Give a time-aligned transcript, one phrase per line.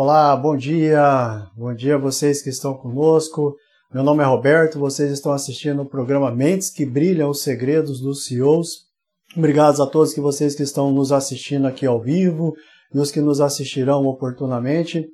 [0.00, 1.48] Olá, bom dia.
[1.56, 3.56] Bom dia a vocês que estão conosco.
[3.92, 8.24] Meu nome é Roberto, vocês estão assistindo o programa Mentes que Brilham os Segredos dos
[8.24, 8.84] CEOs.
[9.36, 12.54] Obrigado a todos que vocês que estão nos assistindo aqui ao vivo
[12.94, 15.04] e os que nos assistirão oportunamente.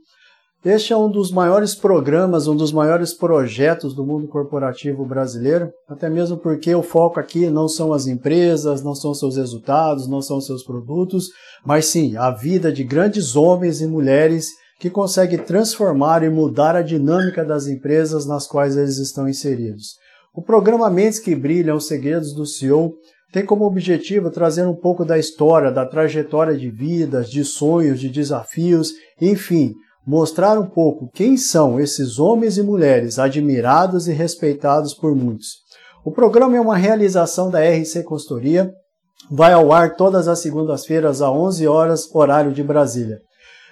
[0.63, 6.11] Este é um dos maiores programas, um dos maiores projetos do mundo corporativo brasileiro, até
[6.11, 10.43] mesmo porque o foco aqui não são as empresas, não são seus resultados, não são
[10.43, 11.31] seus produtos,
[11.65, 16.83] mas sim a vida de grandes homens e mulheres que conseguem transformar e mudar a
[16.83, 19.95] dinâmica das empresas nas quais eles estão inseridos.
[20.35, 22.93] O programa Mentes que Brilham, os Segredos do CEO,
[23.33, 28.11] tem como objetivo trazer um pouco da história, da trajetória de vidas, de sonhos, de
[28.11, 29.73] desafios, enfim,
[30.07, 35.61] mostrar um pouco quem são esses homens e mulheres admirados e respeitados por muitos.
[36.05, 38.71] O programa é uma realização da RC Consultoria,
[39.31, 43.23] vai ao ar todas as segundas-feiras às 11 horas, horário de Brasília.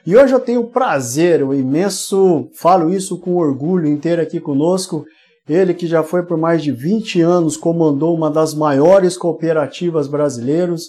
[0.04, 5.04] E hoje eu tenho o prazer, o imenso, falo isso com orgulho inteiro aqui conosco,
[5.48, 10.86] ele que já foi por mais de 20 anos comandou uma das maiores cooperativas brasileiras,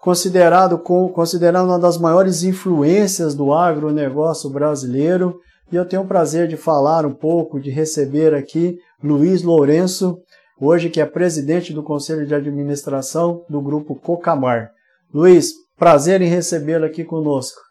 [0.00, 5.38] considerado, considerado uma das maiores influências do agronegócio brasileiro.
[5.70, 10.18] E eu tenho o prazer de falar um pouco, de receber aqui Luiz Lourenço,
[10.60, 14.70] hoje que é presidente do Conselho de Administração do Grupo Cocamar.
[15.12, 17.65] Luiz, prazer em recebê-lo aqui conosco.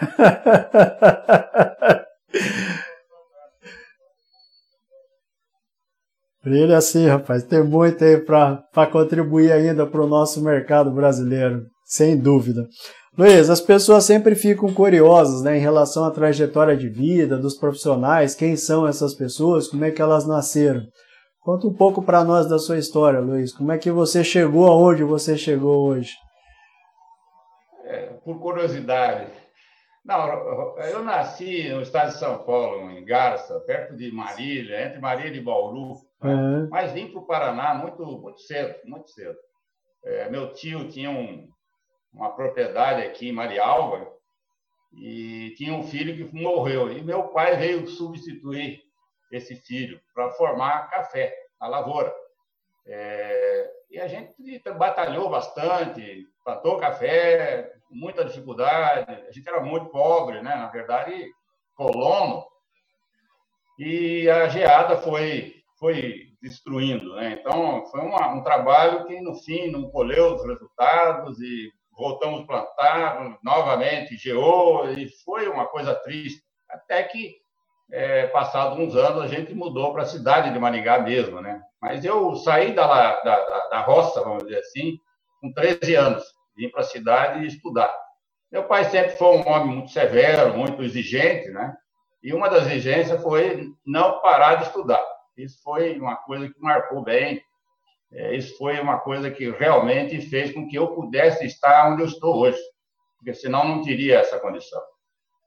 [6.44, 7.42] Brilha assim, rapaz.
[7.42, 12.68] Tem muito aí para contribuir ainda para o nosso mercado brasileiro, sem dúvida.
[13.16, 18.34] Luiz, as pessoas sempre ficam curiosas né, em relação à trajetória de vida dos profissionais,
[18.34, 20.82] quem são essas pessoas, como é que elas nasceram.
[21.40, 23.52] Conta um pouco para nós da sua história, Luiz.
[23.52, 26.12] Como é que você chegou aonde você chegou hoje?
[27.84, 29.30] É, por curiosidade,
[30.04, 35.38] não, eu nasci no estado de São Paulo, em Garça, perto de Marília, entre Marília
[35.38, 35.92] e Bauru,
[36.22, 36.68] uhum.
[36.70, 39.38] mas vim para o Paraná muito, muito cedo, muito cedo.
[40.04, 41.48] É, meu tio tinha um,
[42.12, 44.12] uma propriedade aqui em Marialva
[44.92, 46.92] e tinha um filho que morreu.
[46.92, 48.82] E meu pai veio substituir
[49.32, 52.14] esse filho para formar café na lavoura.
[52.86, 53.43] É,
[53.94, 59.08] e a gente batalhou bastante, plantou café, muita dificuldade.
[59.08, 60.56] A gente era muito pobre, né?
[60.56, 61.30] Na verdade,
[61.76, 62.44] colono.
[63.78, 67.38] E a geada foi foi destruindo, né?
[67.38, 72.46] Então foi uma, um trabalho que no fim não colheu os resultados e voltamos a
[72.46, 76.42] plantar novamente, geou e foi uma coisa triste.
[76.68, 77.36] Até que
[77.90, 81.60] é, passado uns anos a gente mudou para a cidade de Maringá mesmo, né?
[81.80, 84.98] Mas eu saí da, da, da roça, vamos dizer assim,
[85.40, 87.92] com 13 anos vim para a cidade estudar.
[88.50, 91.74] Meu pai sempre foi um homem muito severo, muito exigente, né?
[92.22, 95.02] E uma das exigências foi não parar de estudar.
[95.36, 97.42] Isso foi uma coisa que marcou bem.
[98.12, 102.06] É, isso foi uma coisa que realmente fez com que eu pudesse estar onde eu
[102.06, 102.60] estou hoje,
[103.16, 104.80] porque senão não teria essa condição.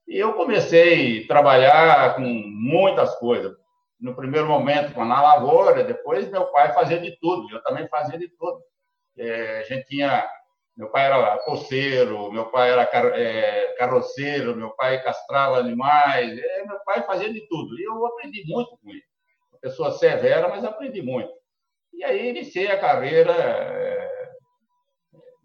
[0.08, 3.56] E eu comecei a trabalhar com muitas coisas.
[4.00, 8.30] No primeiro momento, na lavoura, depois meu pai fazia de tudo, eu também fazia de
[8.30, 8.62] tudo.
[9.18, 10.30] É, a gente tinha
[10.78, 16.66] meu pai era coceiro, meu pai era car é, carroceiro, meu pai castrava animais, é,
[16.66, 17.80] meu pai fazia de tudo.
[17.80, 19.02] E eu aprendi muito com ele.
[19.52, 21.34] Uma pessoa severa, mas aprendi muito.
[21.92, 24.17] E aí iniciei a carreira é,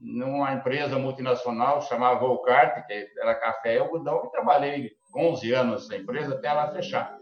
[0.03, 6.03] numa empresa multinacional chamada Volcart, que era café e algodão, e trabalhei 11 anos nessa
[6.03, 7.17] empresa até ela fechar.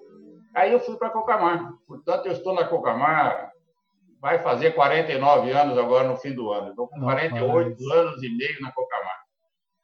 [0.54, 1.72] Aí eu fui para a Cocamar.
[1.86, 3.50] Portanto, eu estou na Cocamar
[4.20, 6.70] vai fazer 49 anos agora no fim do ano.
[6.70, 8.00] Estou com 48 Nossa.
[8.00, 9.20] anos e meio na Cocamar.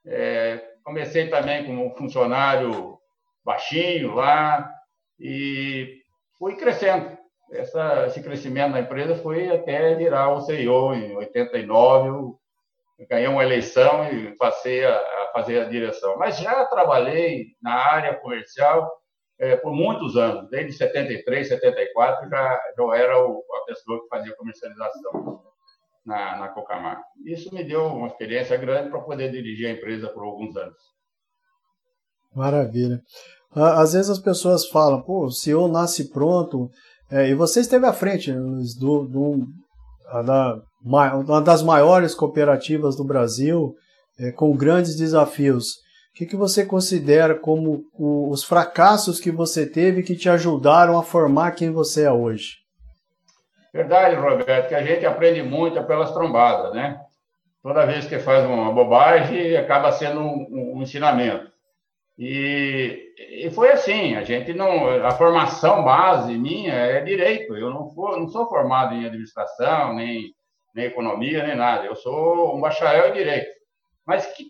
[0.07, 2.99] É, comecei também como funcionário
[3.45, 4.71] baixinho lá
[5.19, 6.03] e
[6.39, 7.17] fui crescendo.
[7.51, 12.09] Essa, esse crescimento na empresa foi até virar o CEO em 89.
[12.09, 12.39] Eu
[13.05, 16.17] ganhei uma eleição e passei a, a fazer a direção.
[16.17, 18.91] Mas já trabalhei na área comercial
[19.39, 24.37] é, por muitos anos, desde 73, 74, já, já era o, a pessoa que fazia
[24.37, 25.43] comercialização
[26.07, 27.03] na, na Cocamar.
[27.25, 30.79] Isso me deu uma experiência grande para poder dirigir a empresa por alguns anos.
[32.35, 33.01] Maravilha.
[33.55, 36.71] Às vezes as pessoas falam, pô, o CEO nasce pronto,
[37.11, 39.47] é, e você esteve à frente do, do, da,
[40.13, 43.75] uma das maiores cooperativas do Brasil,
[44.19, 45.87] é, com grandes desafios
[46.17, 51.51] que, que você considera como os fracassos que você teve que te ajudaram a formar
[51.53, 52.55] quem você é hoje?
[53.71, 56.99] Verdade, Roberto, que a gente aprende muito pelas trombadas, né?
[57.63, 61.53] Toda vez que faz uma bobagem, acaba sendo um, um ensinamento.
[62.19, 67.55] E, e, foi assim, a gente não, a formação base minha é direito.
[67.55, 70.35] Eu não, for, não sou formado em administração, nem,
[70.75, 71.85] nem economia, nem nada.
[71.85, 73.51] Eu sou um bacharel em direito.
[74.07, 74.49] Mas que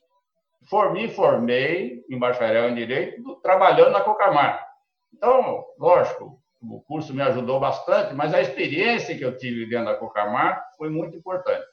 [0.69, 4.65] for, me formei em bacharel em direito trabalhando na Cocamar.
[5.13, 9.95] Então, lógico, o curso me ajudou bastante, mas a experiência que eu tive dentro da
[9.97, 11.67] Cocamar foi muito importante.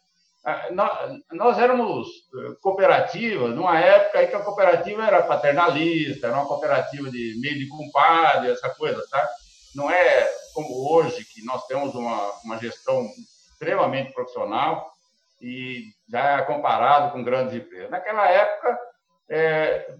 [0.45, 0.67] Ah,
[1.31, 7.09] nós éramos eh, cooperativa, numa época em que a cooperativa era paternalista, era uma cooperativa
[7.09, 9.25] de meio de compadre, essa coisa, tá?
[9.73, 13.09] Não é como hoje, que nós temos uma, uma gestão
[13.51, 14.91] extremamente profissional
[15.41, 17.89] e já é comparado com grandes empresas.
[17.89, 18.77] Naquela época,
[19.29, 19.95] é,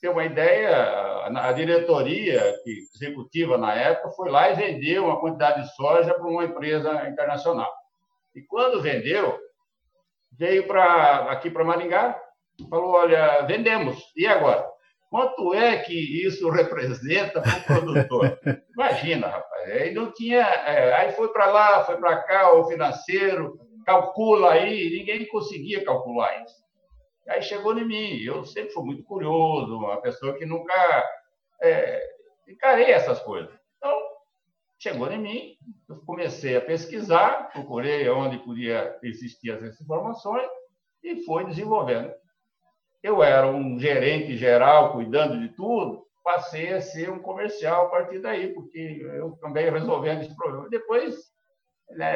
[0.00, 2.54] ter uma ideia, a diretoria
[2.94, 7.72] executiva na época foi lá e vendeu uma quantidade de soja para uma empresa internacional.
[8.34, 9.38] E quando vendeu,
[10.38, 12.18] veio para aqui para Maringá,
[12.70, 13.98] falou: olha, vendemos.
[14.16, 14.66] E agora?
[15.10, 18.38] Quanto é que isso representa para o produtor?
[18.76, 19.70] Imagina, rapaz.
[19.70, 20.40] Aí não tinha.
[20.40, 26.44] É, aí foi para lá, foi para cá, o financeiro, calcula aí, ninguém conseguia calcular
[26.44, 26.56] isso.
[27.26, 28.22] Aí chegou em mim.
[28.22, 30.74] Eu sempre fui muito curioso, uma pessoa que nunca
[31.62, 32.02] é,
[32.46, 33.57] encarei essas coisas.
[34.78, 35.56] Chegou em mim,
[35.88, 40.48] eu comecei a pesquisar, procurei onde podia existir essas informações
[41.02, 42.12] e foi desenvolvendo.
[43.02, 48.20] Eu era um gerente geral, cuidando de tudo, passei a ser um comercial a partir
[48.20, 50.68] daí, porque eu também resolvendo esse problema.
[50.68, 51.16] Depois,
[51.90, 52.14] né,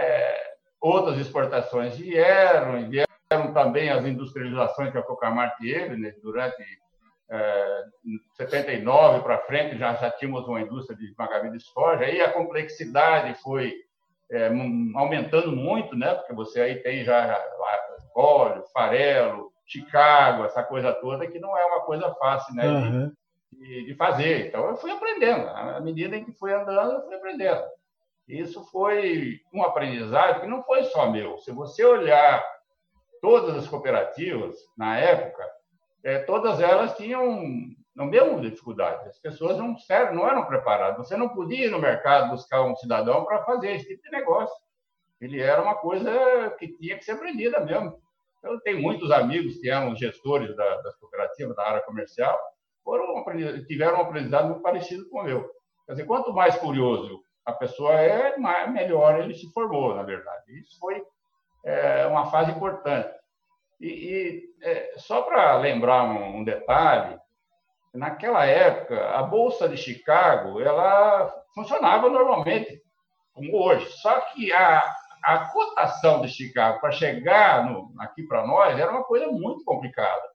[0.80, 6.62] outras exportações vieram, vieram também as industrializações que a Cocamar teve né, durante
[8.36, 13.34] 79 para frente já, já tínhamos uma indústria de esmagamento de soja, aí a complexidade
[13.42, 13.74] foi
[14.30, 14.48] é,
[14.94, 16.14] aumentando muito, né?
[16.14, 17.42] Porque você aí tem já
[18.14, 22.66] óleo, farelo, Chicago, essa coisa toda que não é uma coisa fácil, né?
[22.66, 23.12] Uhum.
[23.52, 24.48] De, de, fazer.
[24.48, 25.48] Então eu fui aprendendo.
[25.48, 27.62] À medida em que fui andando, eu fui aprendendo.
[28.28, 31.38] Isso foi um aprendizado que não foi só meu.
[31.38, 32.42] Se você olhar
[33.20, 35.48] todas as cooperativas na época,
[36.04, 39.08] é, todas elas tinham a mesma dificuldade.
[39.08, 39.76] As pessoas não,
[40.14, 41.06] não eram preparadas.
[41.06, 44.54] Você não podia ir no mercado buscar um cidadão para fazer esse tipo de negócio.
[45.20, 46.10] Ele era uma coisa
[46.58, 48.00] que tinha que ser aprendida mesmo.
[48.42, 52.36] Eu tenho muitos amigos que eram gestores da, das cooperativas, da área comercial,
[52.82, 53.24] foram,
[53.68, 55.48] tiveram um aprendizado muito parecido com o meu.
[55.86, 58.36] Quer dizer, quanto mais curioso a pessoa é,
[58.68, 60.58] melhor ele se formou, na verdade.
[60.58, 61.02] Isso foi
[61.64, 63.08] é, uma fase importante.
[63.82, 67.18] E, e é, só para lembrar um, um, detalhe,
[67.92, 72.80] naquela época a bolsa de Chicago ela funcionava normalmente,
[73.34, 73.90] como hoje.
[74.00, 74.88] Só que a,
[75.24, 80.30] a cotação de Chicago para chegar no, aqui para nós era uma coisa muito complicada.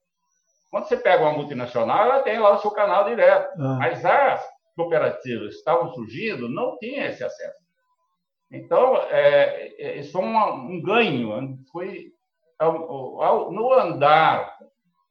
[0.70, 3.78] Quando você pega uma multinacional, ela tem lá o seu canal direto, ah.
[3.80, 4.46] mas as
[4.76, 7.66] cooperativas que estavam surgindo não tinham esse acesso.
[8.52, 12.12] Então, é, é, isso foi um, um ganho, foi
[12.59, 14.57] no andar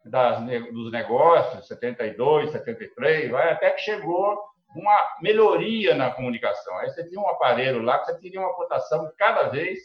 [0.05, 0.41] das,
[0.73, 4.39] dos negócios, 72, 73, vai, até que chegou
[4.75, 6.77] uma melhoria na comunicação.
[6.79, 9.79] Aí você tinha um aparelho lá que você tinha uma cotação cada vez.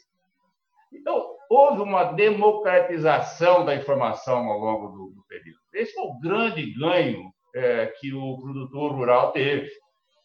[0.91, 5.59] Então, houve uma democratização da informação ao longo do, do período.
[5.73, 9.69] Esse foi o grande ganho é, que o produtor rural teve.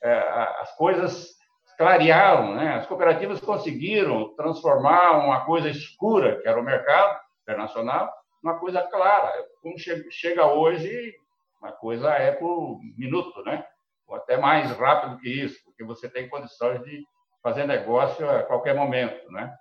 [0.03, 0.13] É,
[0.61, 1.37] as coisas
[1.79, 2.75] clarearam, né?
[2.75, 8.13] as cooperativas conseguiram transformar uma coisa escura, que era o mercado, internacional,
[8.43, 9.33] uma coisa clara.
[9.63, 9.77] Como
[10.11, 11.15] chega hoje,
[11.61, 13.65] uma coisa é por minuto, né?
[14.07, 17.05] Ou até mais rápido que isso, porque você tem condições de
[17.43, 19.55] fazer negócio a qualquer momento, né?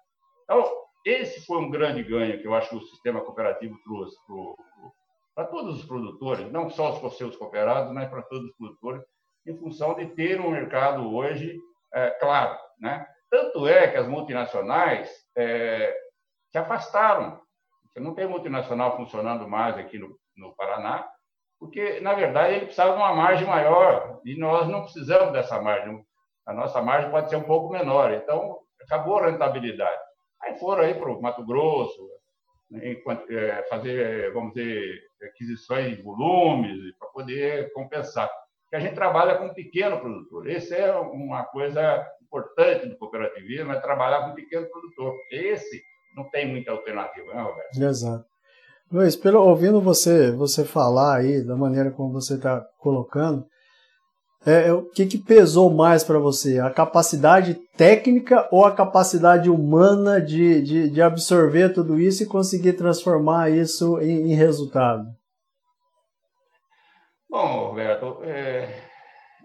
[0.43, 0.63] Então,
[1.05, 4.15] esse foi um grande ganho que eu acho que o sistema cooperativo trouxe
[5.35, 9.03] para todos os produtores, não só os seus cooperados, mas para todos os produtores,
[9.45, 11.55] em função de ter um mercado hoje
[11.93, 13.05] é, claro, né?
[13.29, 15.95] Tanto é que as multinacionais é,
[16.51, 17.44] se afastaram
[17.95, 21.07] você não tem multinacional funcionando mais aqui no, no Paraná,
[21.57, 26.05] porque, na verdade, ele precisava de uma margem maior e nós não precisamos dessa margem.
[26.45, 28.11] A nossa margem pode ser um pouco menor.
[28.11, 29.97] Então, acabou a rentabilidade.
[30.41, 32.05] Aí foram aí para o Mato Grosso,
[32.69, 32.97] né,
[33.29, 38.29] é, fazer, vamos dizer, aquisições de volumes para poder compensar.
[38.63, 40.49] Porque a gente trabalha com pequeno produtor.
[40.49, 45.15] Essa é uma coisa importante do cooperativismo, é trabalhar com pequeno produtor.
[45.31, 45.81] Esse
[46.15, 47.81] não tem muita alternativa, né, Roberto?
[47.81, 48.25] Exato.
[48.91, 53.45] Luiz, pelo, ouvindo você, você falar aí, da maneira como você está colocando,
[54.45, 56.59] é, é, o que, que pesou mais para você?
[56.59, 62.73] A capacidade técnica ou a capacidade humana de, de, de, absorver tudo isso e conseguir
[62.73, 65.03] transformar isso em, em resultado?
[67.27, 68.69] Bom, Roberto, é,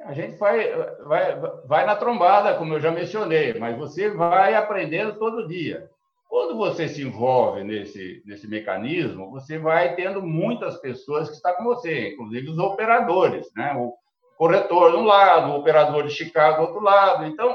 [0.05, 0.71] a gente vai,
[1.07, 5.89] vai, vai na trombada, como eu já mencionei, mas você vai aprendendo todo dia.
[6.31, 11.65] Quando você se envolve nesse, nesse mecanismo, você vai tendo muitas pessoas que estão com
[11.65, 13.75] você, inclusive os operadores, né?
[13.77, 13.93] O,
[14.41, 17.27] corretor de um lado, o operador de Chicago do outro lado.
[17.27, 17.55] Então,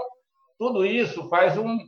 [0.56, 1.80] tudo isso faz um,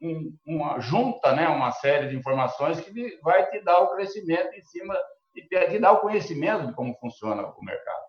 [0.00, 4.62] um, uma junta, né, uma série de informações que vai te dar o crescimento em
[4.62, 4.96] cima
[5.34, 8.06] e te dar o conhecimento de como funciona o mercado.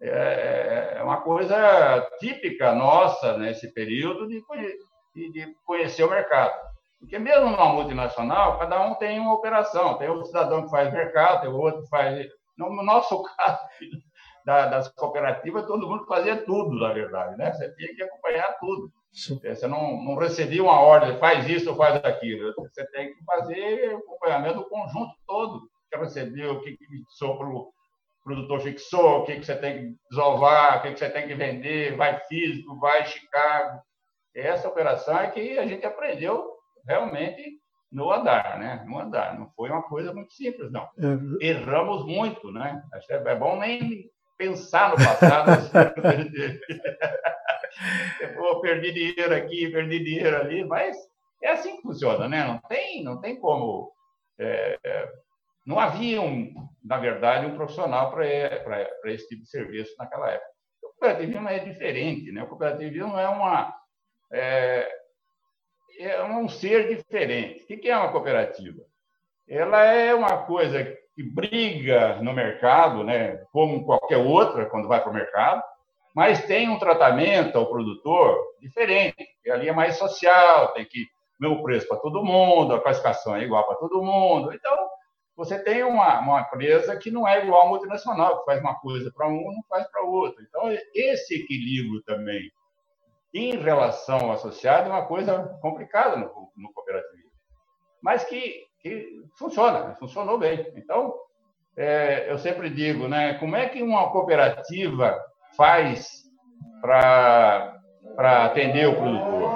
[0.00, 4.42] É, é uma coisa típica nossa nesse período de,
[5.30, 6.58] de conhecer o mercado.
[7.00, 9.98] Porque mesmo numa multinacional, cada um tem uma operação.
[9.98, 12.26] Tem o cidadão que faz mercado, tem o outro que faz.
[12.56, 13.58] No nosso caso,
[14.46, 17.52] da, das cooperativas, todo mundo fazia tudo, na verdade, né?
[17.52, 18.90] Você tinha que acompanhar tudo.
[19.12, 22.54] Você não, não recebia uma ordem, faz isso ou faz aquilo.
[22.54, 25.68] Você tem que fazer o acompanhamento do conjunto todo.
[25.90, 27.72] Que recebeu, o que, fixou para o
[28.22, 31.96] produtor fixou, o que, você tem que desovar, o que, que você tem que vender,
[31.96, 33.80] vai físico, vai Chicago.
[34.34, 36.55] Essa operação é que a gente aprendeu
[36.86, 37.58] realmente
[37.90, 38.84] no andar, né?
[38.86, 39.38] No andar.
[39.38, 40.88] Não foi uma coisa muito simples, não.
[40.98, 41.46] É...
[41.46, 42.82] Erramos muito, né?
[43.08, 45.70] É bom nem pensar no passado.
[48.20, 50.96] eu perdi dinheiro aqui, perdi dinheiro ali, mas
[51.42, 52.46] é assim que funciona, né?
[52.46, 53.92] Não tem, não tem como.
[54.38, 54.78] É,
[55.64, 56.52] não havia, um,
[56.84, 58.26] na verdade, um profissional para
[59.06, 60.50] esse tipo de serviço naquela época.
[60.82, 62.42] O cooperativismo é diferente, né?
[62.42, 63.74] O cooperativismo é uma
[64.32, 64.88] é,
[65.98, 67.62] é um ser diferente.
[67.62, 68.82] O que é uma cooperativa?
[69.48, 70.84] Ela é uma coisa
[71.14, 75.62] que briga no mercado, né, como qualquer outra, quando vai para o mercado,
[76.14, 79.26] mas tem um tratamento ao produtor diferente.
[79.48, 81.06] Ali é mais social, tem que
[81.38, 84.52] mesmo preço para todo mundo, a classificação é igual para todo mundo.
[84.52, 84.74] Então,
[85.36, 89.12] você tem uma, uma empresa que não é igual à multinacional, que faz uma coisa
[89.14, 90.42] para um, não faz para outro.
[90.42, 92.50] Então, esse equilíbrio também
[93.38, 97.30] em relação ao associado é uma coisa complicada no, no cooperativismo,
[98.02, 100.72] mas que que funciona, funcionou bem.
[100.76, 101.12] Então,
[101.76, 105.18] é, eu sempre digo, né, como é que uma cooperativa
[105.56, 106.22] faz
[106.80, 107.74] para
[108.18, 109.50] atender o produtor?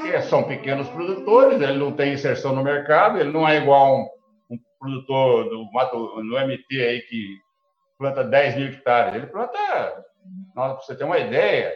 [0.00, 4.08] Porque são pequenos produtores, ele não tem inserção no mercado, ele não é igual um,
[4.50, 7.38] um produtor do mato, no MT aí que
[7.98, 9.14] planta 10 mil hectares.
[9.14, 10.04] Ele planta,
[10.54, 11.70] para você ter uma ideia,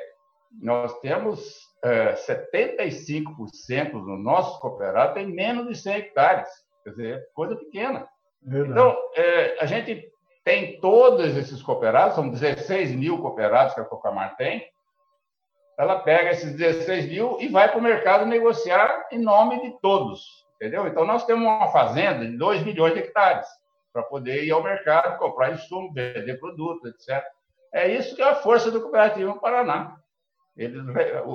[0.53, 6.49] nós temos é, 75% dos nossos cooperados tem menos de 100 hectares.
[6.83, 8.09] Quer dizer, coisa pequena.
[8.43, 8.71] Verdade.
[8.71, 10.11] Então, é, a gente
[10.45, 14.67] tem todos esses cooperados, são 16 mil cooperados que a Cocamar tem.
[15.79, 20.47] Ela pega esses 16 mil e vai para o mercado negociar em nome de todos,
[20.57, 20.87] entendeu?
[20.89, 23.47] Então, nós temos uma fazenda de 2 milhões de hectares
[23.93, 27.23] para poder ir ao mercado, comprar insumo, vender produtos, etc.
[27.73, 29.98] É isso que é a força do cooperativo no Paraná.
[30.59, 30.77] Ele,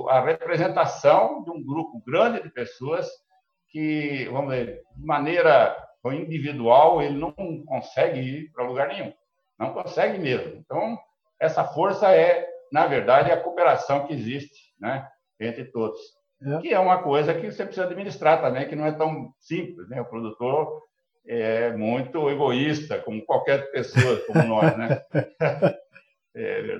[0.09, 3.09] a representação de um grupo grande de pessoas
[3.69, 5.75] que, vamos dizer, de maneira
[6.11, 7.31] individual, ele não
[7.65, 9.13] consegue ir para lugar nenhum.
[9.57, 10.57] Não consegue mesmo.
[10.57, 10.99] Então,
[11.39, 15.07] essa força é, na verdade, a cooperação que existe né,
[15.39, 15.99] entre todos.
[16.45, 16.59] É.
[16.59, 19.87] Que é uma coisa que você precisa administrar também, que não é tão simples.
[19.87, 20.01] Né?
[20.01, 20.83] O produtor
[21.25, 24.77] é muito egoísta, como qualquer pessoa como nós.
[24.77, 25.01] Né?
[26.35, 26.79] é,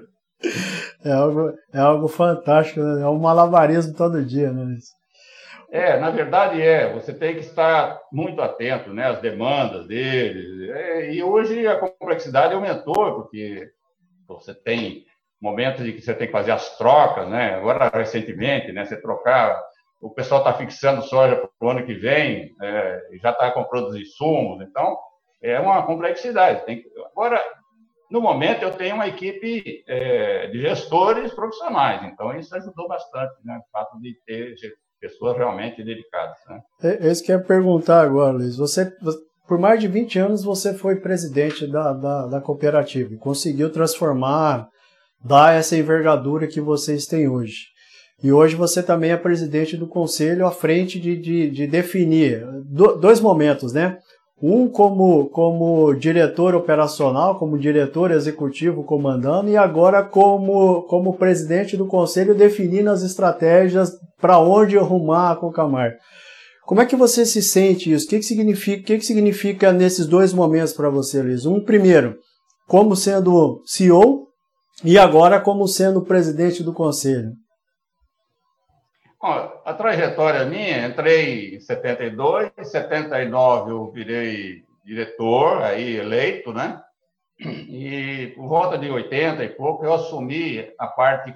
[1.04, 3.04] é, algo, é algo fantástico, né?
[3.04, 4.52] é um malabarismo todo dia.
[4.52, 4.78] Né?
[5.72, 6.94] É, na verdade é.
[6.94, 10.70] Você tem que estar muito atento, né, às demandas deles.
[10.70, 13.72] É, e hoje a complexidade aumentou porque
[14.28, 15.04] você tem
[15.42, 17.56] momentos em que você tem que fazer as trocas, né?
[17.56, 19.62] Agora recentemente, né, você trocar,
[20.02, 23.96] o pessoal está fixando soja para o ano que vem, é, já está comprando os
[23.96, 24.98] insumos, então
[25.42, 26.66] é uma complexidade.
[26.66, 26.84] Tem.
[27.12, 27.44] Agora,
[28.12, 33.58] no momento, eu tenho uma equipe é, de gestores profissionais, então isso ajudou bastante, né?
[33.58, 34.56] O fato de ter
[35.04, 36.38] pessoas realmente dedicadas.
[36.48, 36.62] Né?
[36.82, 38.56] É, é isso que eu ia perguntar agora, Luiz.
[38.56, 38.90] Você,
[39.46, 44.70] por mais de 20 anos, você foi presidente da, da, da cooperativa e conseguiu transformar,
[45.24, 47.74] dar essa envergadura que vocês têm hoje.
[48.24, 52.96] E hoje você também é presidente do conselho à frente de, de, de definir do,
[52.96, 53.98] dois momentos, né?
[54.42, 61.88] Um como, como diretor operacional, como diretor executivo comandando, e agora como, como presidente do
[61.88, 65.94] conselho definindo as estratégias para onde arrumar a Cocamar.
[66.66, 68.06] Como é que você se sente isso?
[68.06, 71.46] O que, que significa, o que, que significa nesses dois momentos para você, Luiz?
[71.46, 72.16] Um, primeiro,
[72.68, 74.28] como sendo CEO
[74.84, 77.32] E agora como sendo presidente do conselho?
[79.24, 86.84] A trajetória minha, entrei em 72, em 79 eu virei diretor, aí eleito, né?
[87.40, 91.34] E por volta de 80 e pouco eu assumi a parte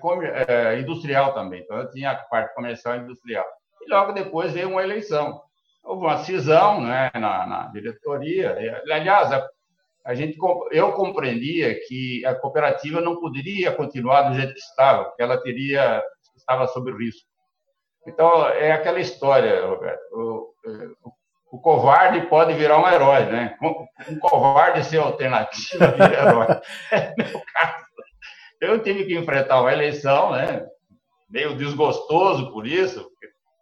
[0.50, 1.62] é, industrial também.
[1.62, 3.46] Então eu tinha a parte comercial e industrial.
[3.82, 5.42] E logo depois veio uma eleição.
[5.82, 8.84] Houve uma cisão né, na, na diretoria.
[8.92, 9.48] Aliás, a,
[10.04, 10.38] a gente,
[10.72, 16.04] eu compreendia que a cooperativa não poderia continuar do jeito que estava, porque ela teria
[16.36, 17.37] estava sob risco.
[18.08, 20.02] Então, é aquela história, Roberto.
[20.14, 20.54] O,
[21.04, 23.58] o, o covarde pode virar um herói, né?
[24.10, 26.48] Um covarde ser alternativa de herói.
[26.92, 27.86] É meu caso.
[28.60, 30.66] Eu tive que enfrentar uma eleição, né?
[31.30, 33.08] Meio desgostoso por isso,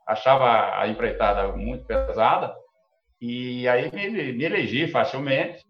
[0.08, 2.54] achava a empreitada muito pesada,
[3.20, 5.66] e aí me, me elegi facilmente,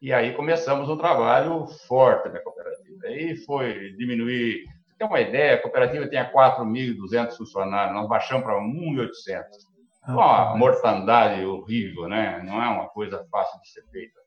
[0.00, 3.06] e aí começamos um trabalho forte na cooperativa.
[3.06, 4.64] Aí foi diminuir.
[5.00, 9.70] Tem uma ideia, a cooperativa tinha 4.200 funcionários, nós baixamos para 1.800
[10.06, 12.42] uma mortandade horrível, né?
[12.44, 14.20] Não é uma coisa fácil de ser feita.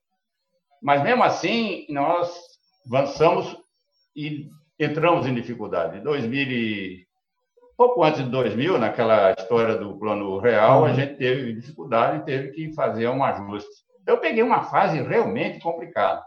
[0.81, 2.35] Mas mesmo assim, nós
[2.87, 3.55] avançamos
[4.15, 4.49] e
[4.79, 5.99] entramos em dificuldade.
[5.99, 7.07] Em 2000 e...
[7.77, 10.85] pouco antes de 2000, naquela história do plano real, uhum.
[10.85, 13.69] a gente teve dificuldade e teve que fazer um ajuste.
[14.07, 16.23] Eu peguei uma fase realmente complicada.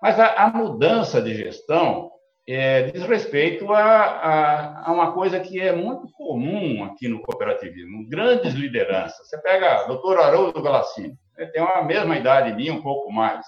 [0.00, 2.10] Mas a, a mudança de gestão
[2.48, 8.08] é, diz respeito a, a, a, uma coisa que é muito comum aqui no cooperativismo,
[8.08, 9.28] grandes lideranças.
[9.28, 13.44] Você pega o doutor Haroldo Galassini, ele tem a mesma idade minha, um pouco mais.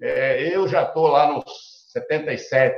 [0.00, 1.44] É, eu já estou lá nos
[1.92, 2.76] 77.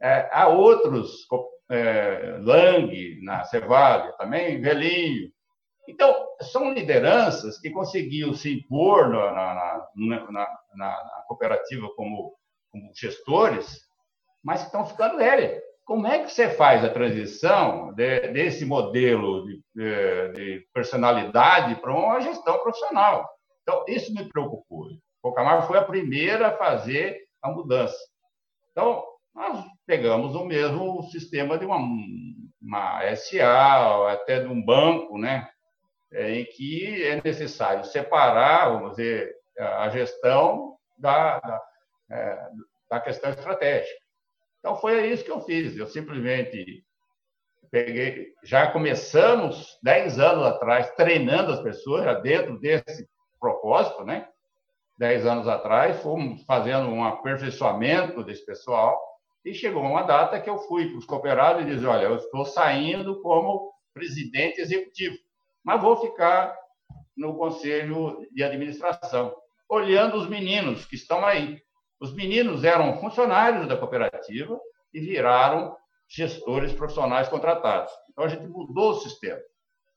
[0.00, 1.26] É, há outros,
[1.70, 5.30] é, Lang, na Cevale, também, velhinho.
[5.88, 12.34] Então, são lideranças que conseguiam se impor na, na, na, na cooperativa como,
[12.70, 13.80] como gestores,
[14.42, 15.62] mas estão ficando velhas.
[15.84, 21.92] Como é que você faz a transição de, desse modelo de, de, de personalidade para
[21.92, 23.28] uma gestão profissional?
[23.62, 24.86] Então, isso me preocupou.
[25.22, 27.96] O Camargo foi a primeira a fazer a mudança.
[28.70, 31.78] Então, nós pegamos o mesmo sistema de uma,
[32.60, 35.48] uma SA, até de um banco, né?
[36.12, 41.62] É, em que é necessário separar, vamos dizer, a gestão da, da,
[42.10, 42.48] é,
[42.90, 44.01] da questão estratégica.
[44.62, 45.76] Então, foi isso que eu fiz.
[45.76, 46.84] Eu simplesmente
[47.68, 48.28] peguei.
[48.44, 53.08] Já começamos 10 anos atrás treinando as pessoas, já dentro desse
[53.40, 54.28] propósito, né?
[54.98, 59.00] 10 anos atrás, fomos fazendo um aperfeiçoamento desse pessoal
[59.44, 62.44] e chegou uma data que eu fui para os cooperados e disse: Olha, eu estou
[62.44, 65.16] saindo como presidente executivo,
[65.64, 66.56] mas vou ficar
[67.16, 69.34] no conselho de administração,
[69.68, 71.60] olhando os meninos que estão aí.
[72.02, 74.58] Os meninos eram funcionários da cooperativa
[74.92, 75.76] e viraram
[76.08, 77.92] gestores profissionais contratados.
[78.10, 79.38] Então, a gente mudou o sistema.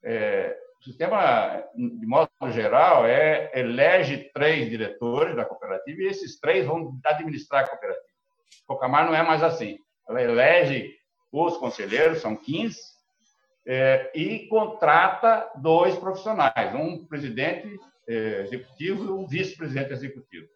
[0.04, 6.68] É, o sistema, de modo geral, é elege três diretores da cooperativa e esses três
[6.68, 8.06] vão administrar a cooperativa.
[8.68, 9.80] Cocamar não é mais assim.
[10.08, 10.96] Ela elege
[11.32, 12.80] os conselheiros, são 15,
[13.66, 17.68] é, e contrata dois profissionais, um presidente
[18.08, 20.55] é, executivo e um vice-presidente executivo.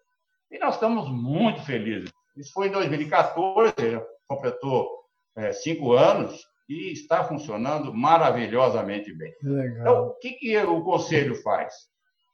[0.51, 2.12] E nós estamos muito felizes.
[2.35, 4.89] Isso foi em 2014, já completou
[5.35, 9.33] é, cinco anos e está funcionando maravilhosamente bem.
[9.43, 9.81] Legal.
[9.81, 11.73] Então, o que, que o conselho faz?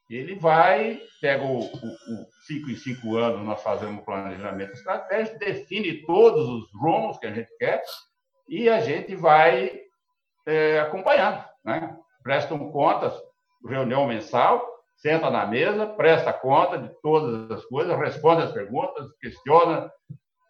[0.10, 5.40] Ele vai, pega o, o, o cinco em cinco anos, nós fazemos um planejamento estratégico,
[5.40, 7.82] define todos os rumos que a gente quer
[8.48, 9.82] e a gente vai
[10.46, 11.44] é, acompanhando.
[11.64, 11.98] Né?
[12.22, 13.14] Prestam contas,
[13.68, 14.64] reunião mensal,
[14.98, 19.92] senta na mesa, presta conta de todas as coisas, responde as perguntas, questiona.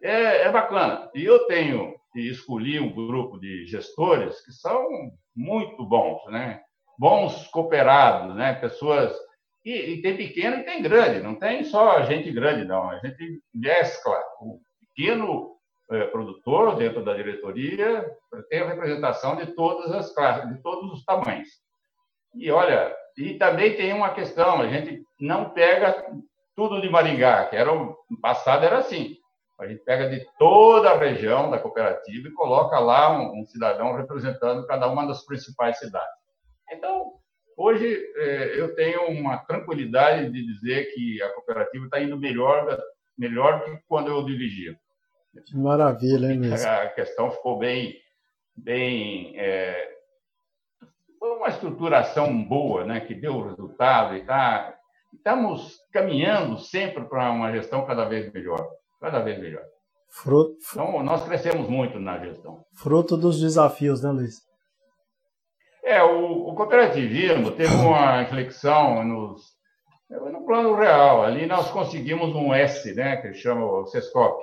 [0.02, 1.10] É, é bacana.
[1.14, 4.86] E eu tenho e escolhi um grupo de gestores que são
[5.34, 6.62] muito bons, né?
[6.98, 8.54] Bons cooperados, né?
[8.54, 9.14] Pessoas
[9.64, 11.20] e, e, tem pequeno e tem grande.
[11.20, 12.88] Não tem só gente grande, não.
[12.88, 15.56] A gente mescla o pequeno
[15.90, 18.04] é, produtor dentro da diretoria
[18.48, 21.48] tem a representação de todas as classes, de todos os tamanhos.
[22.34, 26.04] E olha, e também tem uma questão, a gente não pega
[26.54, 29.16] tudo de Maringá, que era no passado era assim.
[29.58, 33.94] A gente pega de toda a região da cooperativa e coloca lá um, um cidadão
[33.94, 36.14] representando cada uma das principais cidades.
[36.70, 37.12] Então,
[37.56, 42.78] hoje é, eu tenho uma tranquilidade de dizer que a cooperativa está indo melhor,
[43.16, 44.78] melhor do que quando eu dirigia.
[45.54, 46.68] Maravilha, hein, mesmo?
[46.68, 47.98] A questão ficou bem,
[48.54, 49.95] bem é,
[51.18, 54.74] foi uma estruturação boa, né, que deu resultado e tá,
[55.12, 58.68] estamos caminhando sempre para uma gestão cada vez melhor,
[59.00, 59.64] cada vez melhor.
[60.08, 62.64] Fruto, então, nós crescemos muito na gestão.
[62.74, 64.46] Fruto dos desafios, né, Luiz?
[65.84, 69.42] É, o, o cooperativismo teve uma inflexão nos,
[70.08, 71.22] no plano real.
[71.22, 74.42] Ali nós conseguimos um S, né, que chama o SESCOP.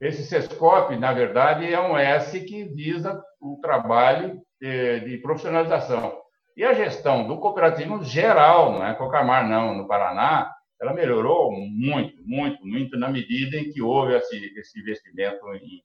[0.00, 6.20] Esse SESCOP, na verdade, é um S que visa o trabalho de, de profissionalização.
[6.56, 12.22] E a gestão do cooperativismo geral, não é Cocamar, não, no Paraná, ela melhorou muito,
[12.24, 15.82] muito, muito na medida em que houve esse, esse investimento em,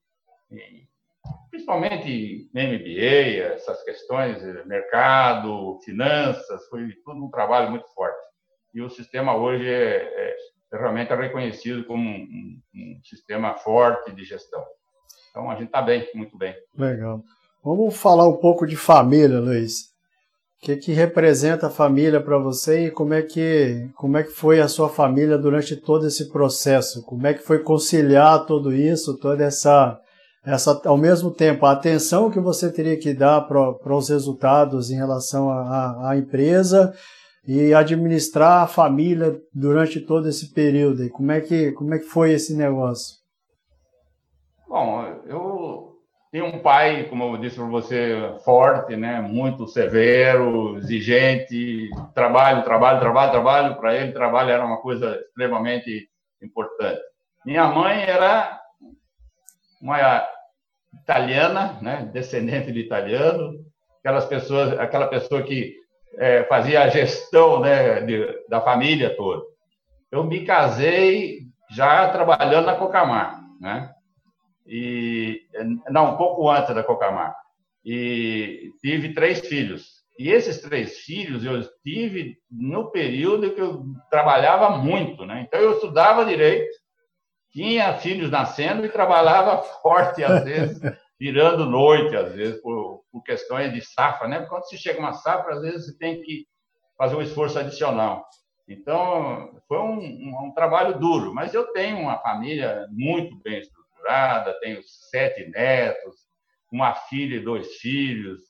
[0.52, 0.88] em,
[1.50, 8.20] principalmente MBA, essas questões, mercado, finanças, foi tudo um trabalho muito forte.
[8.74, 10.36] E o sistema hoje é, é,
[10.74, 14.66] é realmente reconhecido como um, um, um sistema forte de gestão.
[15.30, 16.56] Então a gente está bem, muito bem.
[16.78, 17.24] Legal.
[17.64, 19.92] Vamos falar um pouco de família, Luiz.
[20.58, 24.32] O que, que representa a família para você e como é, que, como é que
[24.32, 27.04] foi a sua família durante todo esse processo?
[27.04, 30.00] Como é que foi conciliar tudo isso, toda essa,
[30.44, 34.96] essa ao mesmo tempo, a atenção que você teria que dar para os resultados em
[34.96, 36.94] relação à empresa
[37.48, 41.04] e administrar a família durante todo esse período?
[41.04, 43.22] E como é que, como é que foi esse negócio?
[44.68, 45.11] Bom,
[46.32, 49.20] tem um pai, como eu disse para você, forte, né?
[49.20, 53.76] muito severo, exigente, trabalho, trabalho, trabalho, trabalho.
[53.76, 56.10] Para ele, trabalho era uma coisa extremamente
[56.42, 57.02] importante.
[57.46, 58.62] Minha mãe era
[59.82, 60.26] uma
[61.02, 62.10] italiana, né?
[62.14, 63.54] descendente de italiano,
[64.00, 65.76] aquelas pessoas, aquela pessoa que
[66.18, 69.44] é, fazia a gestão né, de, da família toda.
[70.10, 71.40] Eu me casei
[71.70, 73.94] já trabalhando na Cocamar, né?
[74.66, 75.42] E
[75.90, 77.36] não, um pouco antes da Cocamar.
[77.84, 80.02] E tive três filhos.
[80.20, 85.42] E esses três filhos eu tive no período que eu trabalhava muito, né?
[85.48, 86.72] Então eu estudava direito,
[87.52, 90.80] tinha filhos nascendo e trabalhava forte às vezes,
[91.20, 94.46] virando noite às vezes por, por questões de safra, né?
[94.48, 96.46] Quando se chega uma safra, às vezes você tem que
[96.98, 98.24] fazer um esforço adicional.
[98.68, 103.81] Então, foi um, um, um trabalho duro, mas eu tenho uma família muito bem estruturada
[104.02, 106.16] estruturada, tenho sete netos,
[106.72, 108.42] uma filha e dois filhos.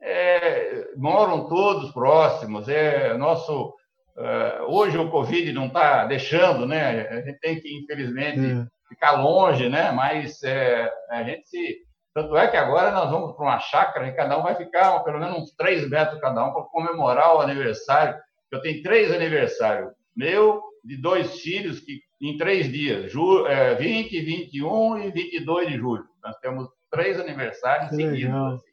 [0.00, 2.68] É, moram todos próximos.
[2.68, 3.74] É nosso
[4.16, 7.08] é, hoje o Covid não está deixando, né?
[7.08, 8.66] A gente tem que infelizmente é.
[8.88, 9.90] ficar longe, né?
[9.92, 14.14] Mas é, a gente se tanto é que agora nós vamos para uma chácara e
[14.14, 18.18] cada um vai ficar pelo menos uns três metros cada um para comemorar o aniversário.
[18.50, 24.20] Eu tenho três aniversários meu, de dois filhos que em três dias, ju, é, 20,
[24.20, 26.04] 21 e 22 de julho.
[26.22, 28.34] Nós temos três aniversários seguidos.
[28.34, 28.64] Assim.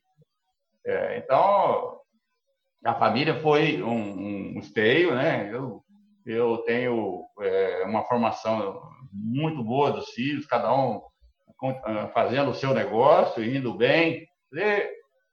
[0.86, 1.99] É, então,
[2.84, 5.49] a família foi um, um esteio, né?
[5.53, 5.84] Eu,
[6.25, 8.81] eu tenho é, uma formação
[9.12, 11.01] muito boa dos filhos, cada um
[11.84, 14.27] ah, fazendo o seu negócio, indo bem.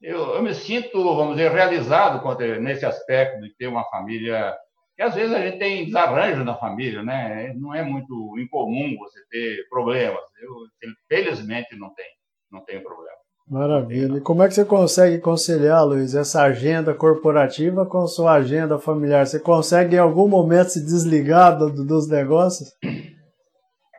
[0.01, 2.22] Eu, eu me sinto, vamos dizer, realizado
[2.61, 4.57] nesse aspecto de ter uma família
[4.96, 7.52] que às vezes a gente tem desarranjo na família, né?
[7.57, 10.20] Não é muito incomum você ter problemas.
[10.40, 12.07] Eu, felizmente, não tem,
[12.50, 13.16] não tem problema.
[13.48, 14.18] Maravilha.
[14.18, 18.78] E como é que você consegue conciliar, Luiz, essa agenda corporativa com a sua agenda
[18.78, 19.26] familiar?
[19.26, 22.70] Você consegue em algum momento se desligar do, dos negócios?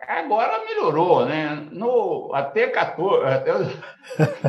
[0.08, 1.68] Agora melhorou, né?
[1.72, 3.54] No, até, 14, até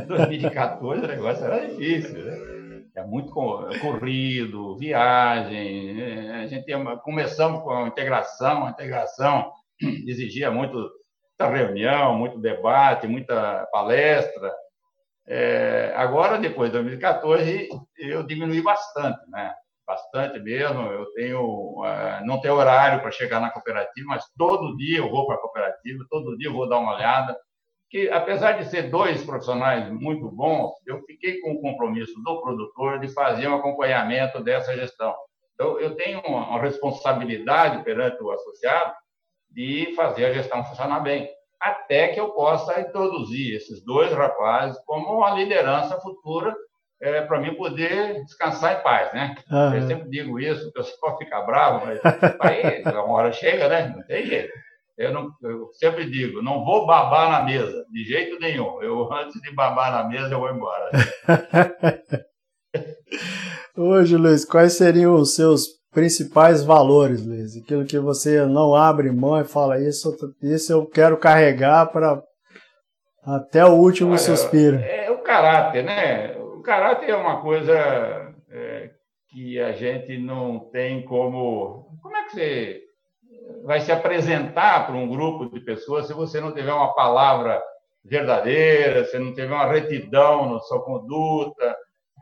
[0.07, 2.64] 2014 o negócio era difícil, né?
[2.97, 3.33] É muito
[3.81, 5.95] corrido, viagem.
[5.95, 6.43] Né?
[6.43, 9.53] A gente começamos com a integração, a integração
[10.07, 10.91] exigia muito
[11.35, 14.53] muita reunião, muito debate, muita palestra.
[15.27, 19.53] É, agora, depois de 2014, eu diminui bastante, né?
[19.87, 20.83] Bastante mesmo.
[20.83, 25.27] Eu tenho, uh, não tenho horário para chegar na cooperativa, mas todo dia eu vou
[25.27, 27.37] para a cooperativa, todo dia eu vou dar uma olhada
[27.95, 32.99] que, apesar de ser dois profissionais muito bons, eu fiquei com o compromisso do produtor
[32.99, 35.15] de fazer um acompanhamento dessa gestão.
[35.55, 38.95] Então, eu tenho uma responsabilidade perante o associado
[39.49, 41.31] de fazer a gestão funcionar bem,
[41.61, 46.53] até que eu possa introduzir esses dois rapazes como uma liderança futura
[47.01, 49.37] é, para mim poder descansar em paz, né?
[49.49, 49.75] Uhum.
[49.75, 52.01] Eu sempre digo isso, o pessoal fica bravo, mas
[52.41, 53.95] aí uma hora chega, né?
[53.95, 54.64] Não tem jeito
[54.97, 58.81] eu, não, eu sempre digo, não vou babar na mesa, de jeito nenhum.
[58.83, 60.91] Eu, antes de babar na mesa, eu vou embora.
[63.77, 67.57] Hoje, Luiz, quais seriam os seus principais valores, Luiz?
[67.57, 72.23] Aquilo que você não abre mão e fala, isso, isso eu quero carregar para
[73.25, 74.77] até o último Olha, suspiro.
[74.77, 76.37] É o caráter, né?
[76.37, 77.75] O caráter é uma coisa
[78.51, 78.91] é,
[79.31, 81.89] que a gente não tem como.
[82.01, 82.84] Como é que você
[83.65, 87.63] vai se apresentar para um grupo de pessoas se você não tiver uma palavra
[88.05, 91.77] verdadeira, se não tiver uma retidão na sua conduta.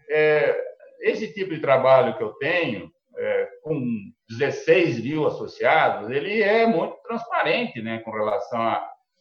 [0.09, 0.57] É,
[1.01, 3.83] esse tipo de trabalho que eu tenho, é, com
[4.29, 8.61] 16 mil associados, ele é muito transparente né, com relação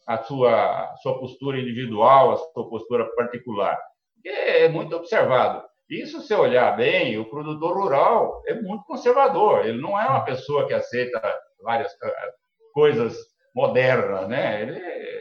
[0.06, 3.78] à sua, sua postura individual, a sua postura particular.
[4.24, 5.64] É muito observado.
[5.90, 9.66] Isso, se olhar bem, o produtor rural é muito conservador.
[9.66, 11.20] Ele não é uma pessoa que aceita
[11.62, 12.32] várias eh,
[12.72, 13.16] coisas
[13.54, 14.62] modernas, né?
[14.62, 14.78] Ele,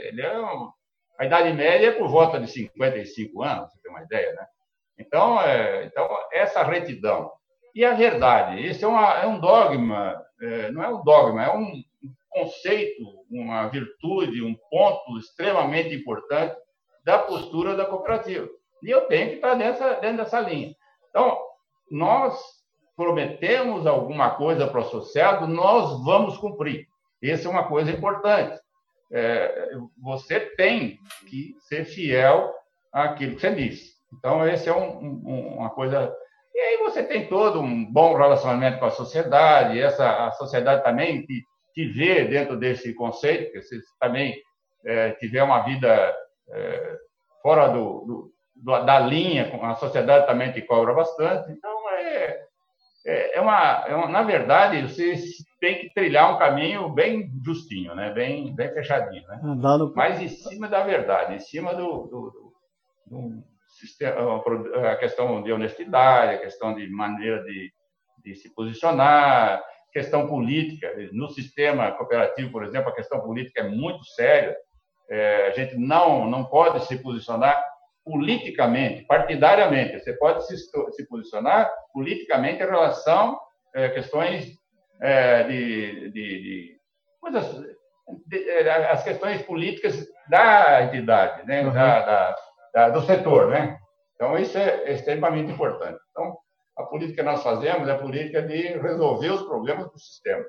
[0.07, 0.71] ele é um...
[1.19, 4.45] a idade média é por volta de 55 anos, você tem uma ideia, né?
[4.99, 7.31] Então, é, então essa retidão
[7.73, 11.55] e a verdade, esse é, uma, é um dogma, é, não é um dogma, é
[11.55, 11.71] um
[12.29, 16.55] conceito, uma virtude, um ponto extremamente importante
[17.05, 18.47] da postura da cooperativa.
[18.83, 20.75] E eu tenho que estar dentro, dentro dessa linha.
[21.09, 21.39] Então,
[21.89, 22.37] nós
[22.95, 26.87] prometemos alguma coisa para o associado, nós vamos cumprir.
[27.23, 28.59] Essa é uma coisa importante.
[29.11, 30.97] É, você tem
[31.29, 32.53] que ser fiel
[32.91, 33.91] àquilo que você disse.
[34.17, 36.13] Então, esse é um, um, uma coisa.
[36.53, 41.25] E aí você tem todo um bom relacionamento com a sociedade, essa, a sociedade também
[41.25, 44.35] te, te vê dentro desse conceito, que você também
[44.85, 46.13] é, tiver uma vida
[46.49, 46.97] é,
[47.41, 51.51] fora do, do, da linha, a sociedade também te cobra bastante.
[51.51, 51.70] Então,
[53.05, 55.15] é, é, uma, é uma, na verdade, você
[55.59, 58.11] tem que trilhar um caminho bem justinho, né?
[58.11, 59.27] bem, bem fechadinho.
[59.27, 59.39] Né?
[59.95, 62.53] Mas em cima da verdade, em cima do, do, do,
[63.07, 63.43] do
[63.79, 64.41] sistema,
[64.91, 67.71] a questão de honestidade, a questão de maneira de,
[68.23, 70.93] de se posicionar, questão política.
[71.11, 74.55] No sistema cooperativo, por exemplo, a questão política é muito séria.
[75.09, 77.61] É, a gente não, não pode se posicionar
[78.03, 79.99] politicamente, partidariamente.
[79.99, 83.39] Você pode se, se posicionar politicamente em relação
[83.75, 84.57] a é, questões
[85.01, 86.77] é, de, de, de,
[87.19, 87.65] coisas,
[88.27, 91.63] de, é, as questões políticas da entidade, né?
[91.63, 91.73] Uhum.
[91.73, 92.35] Da, da,
[92.73, 93.77] da, do setor, né?
[94.15, 95.99] Então isso é extremamente importante.
[96.11, 96.37] Então
[96.77, 100.45] a política que nós fazemos é a política de resolver os problemas do sistema,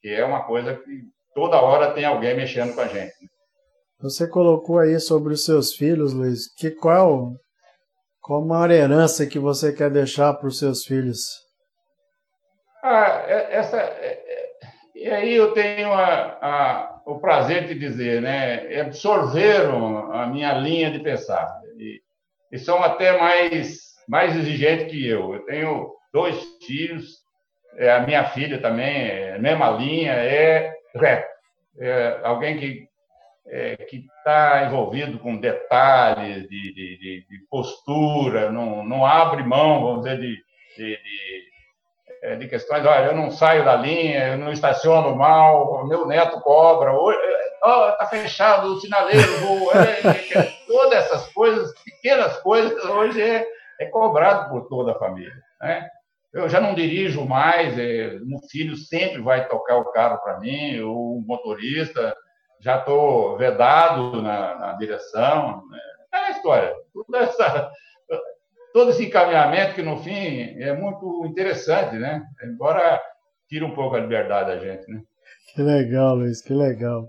[0.00, 3.14] que é uma coisa que toda hora tem alguém mexendo com a gente.
[3.22, 3.28] Né?
[4.02, 7.34] Você colocou aí sobre os seus filhos, Luiz, que qual,
[8.20, 11.20] qual a maior herança que você quer deixar para os seus filhos?
[12.82, 14.50] Ah, é, essa, é, é,
[14.96, 20.90] e aí eu tenho a, a, o prazer de dizer, né, absorveram a minha linha
[20.90, 22.00] de pensar e,
[22.50, 25.34] e são até mais mais exigentes que eu.
[25.34, 26.36] Eu tenho dois
[26.66, 27.18] filhos,
[27.78, 31.32] a minha filha também, mesma linha, é reto.
[31.78, 32.91] É alguém que
[33.46, 40.04] é, que está envolvido com detalhes de, de, de, postura, não, não abre mão, vamos
[40.04, 40.36] dizer, de,
[40.76, 40.98] de,
[42.22, 46.40] é, de, questões, olha, eu não saio da linha, eu não estaciono mal, meu neto
[46.40, 52.84] cobra, está é, fechado o sinaleiro, vou, é, é, é, todas essas coisas, pequenas coisas,
[52.84, 53.46] hoje é,
[53.80, 55.34] é cobrado por toda a família.
[55.60, 55.88] Né?
[56.32, 60.80] Eu já não dirijo mais, é, o filho sempre vai tocar o carro para mim,
[60.80, 62.16] o motorista,
[62.62, 65.62] já estou vedado na, na direção.
[65.68, 65.78] Né?
[66.14, 66.74] É a história.
[67.14, 67.70] Essa,
[68.72, 72.22] todo esse encaminhamento que, no fim, é muito interessante, né?
[72.44, 73.00] Embora
[73.48, 75.02] tire um pouco a liberdade da gente, né?
[75.54, 77.08] Que legal, Luiz, que legal.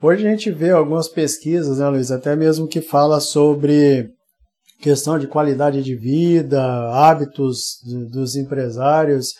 [0.00, 4.10] Hoje a gente vê algumas pesquisas, né, Luiz, até mesmo que fala sobre
[4.80, 7.80] questão de qualidade de vida, hábitos
[8.12, 9.34] dos empresários.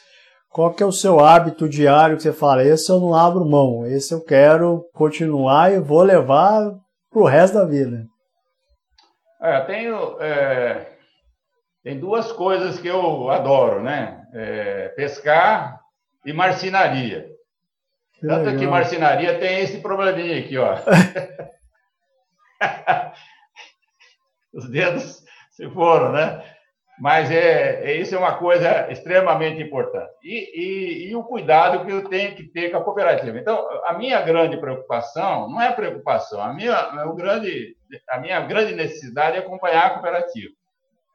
[0.57, 3.87] Qual que é o seu hábito diário que você fala, esse eu não abro mão,
[3.87, 6.73] esse eu quero continuar e vou levar
[7.11, 8.07] para o resto da vida?
[9.39, 10.97] É, tenho é,
[11.85, 14.27] tem duas coisas que eu adoro, né?
[14.33, 15.79] É, pescar
[16.25, 17.29] e marcenaria.
[18.15, 18.59] Que Tanto legal.
[18.59, 20.75] que marcenaria tem esse probleminha aqui, ó.
[24.55, 26.56] Os dedos se foram, né?
[26.99, 30.13] Mas é, é, isso é uma coisa extremamente importante.
[30.23, 33.39] E, e, e, o cuidado que eu tenho que ter com a cooperativa.
[33.39, 37.77] Então, a minha grande preocupação não é preocupação, a minha, o grande,
[38.09, 40.55] a minha grande necessidade é acompanhar a cooperativa.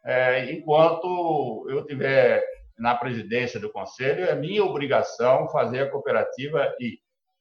[0.05, 2.43] É, enquanto eu estiver
[2.77, 6.99] na presidência do conselho, é minha obrigação fazer a cooperativa ir,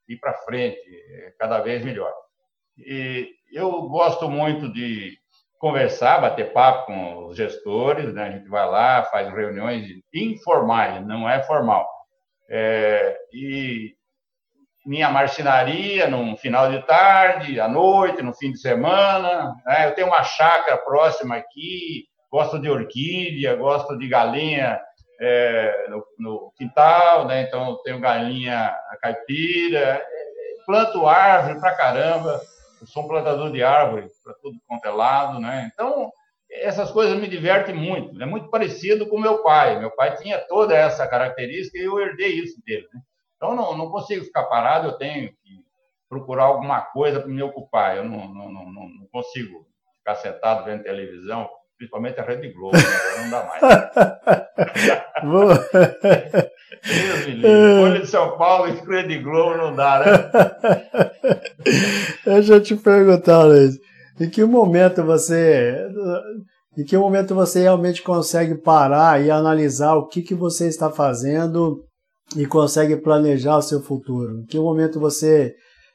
[0.09, 0.81] ir para frente,
[1.39, 2.13] cada vez melhor.
[2.79, 5.19] E eu gosto muito de
[5.61, 8.25] conversar, bater papo com os gestores, né?
[8.25, 11.87] a gente vai lá, faz reuniões informais, não é formal.
[12.49, 13.95] É, e
[14.87, 19.55] minha marcenaria no final de tarde, à noite, no fim de semana.
[19.67, 19.87] Né?
[19.87, 24.81] Eu tenho uma chácara próxima aqui, gosto de orquídea, gosto de galinha
[25.21, 27.43] é, no, no, quintal, né?
[27.43, 30.03] então tenho galinha caipira.
[30.65, 32.41] planto árvore pra caramba,
[32.81, 35.71] eu sou um plantador de árvore para tudo quanto é lado, né?
[35.73, 36.11] Então,
[36.51, 38.21] essas coisas me divertem muito.
[38.21, 39.79] É muito parecido com meu pai.
[39.79, 42.89] Meu pai tinha toda essa característica e eu herdei isso dele.
[42.93, 43.01] Né?
[43.37, 45.65] Então, não, não consigo ficar parado, eu tenho que
[46.09, 47.97] procurar alguma coisa para me ocupar.
[47.97, 49.67] Eu não, não, não, não consigo
[49.99, 51.49] ficar sentado vendo televisão,
[51.81, 52.83] principalmente a Rede Globo, né?
[52.83, 53.63] agora não dá mais.
[56.83, 57.81] Deus me livre.
[57.81, 60.31] Folha de São Paulo e Rede Globo não dá, né?
[62.25, 63.79] Deixa eu te perguntar, Luiz.
[64.21, 65.75] Em que momento você.
[66.77, 71.83] Em que momento você realmente consegue parar e analisar o que, que você está fazendo
[72.37, 74.41] e consegue planejar o seu futuro?
[74.41, 75.55] Em que momento você,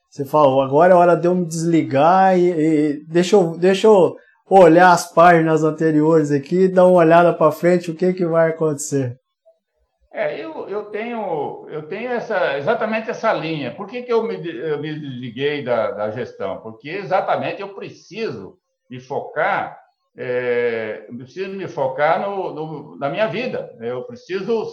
[0.10, 4.16] você fala, agora é hora de eu me desligar e, e deixa, eu, deixa eu
[4.50, 9.20] olhar as páginas anteriores aqui, dar uma olhada para frente, o que, que vai acontecer?
[10.14, 13.76] É, eu, eu tenho, eu tenho essa, exatamente essa linha.
[13.76, 16.62] Por que, que eu, me, eu me desliguei da, da gestão?
[16.62, 18.58] Porque exatamente eu preciso
[18.90, 19.78] me focar,
[20.16, 23.76] é, preciso me focar no, no, na minha vida.
[23.82, 24.66] Eu preciso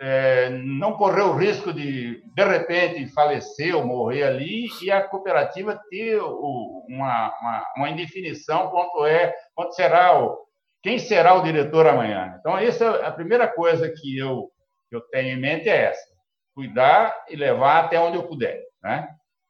[0.00, 5.80] é, não correr o risco de, de repente, falecer ou morrer ali e a cooperativa
[5.88, 10.38] ter o, uma, uma, uma, indefinição quanto é, quanto será o,
[10.82, 12.36] quem será o diretor amanhã.
[12.38, 14.50] Então, essa é a primeira coisa que eu,
[14.88, 16.12] que eu tenho em mente é essa:
[16.54, 18.60] cuidar e levar até onde eu puder.
[18.82, 19.08] Né?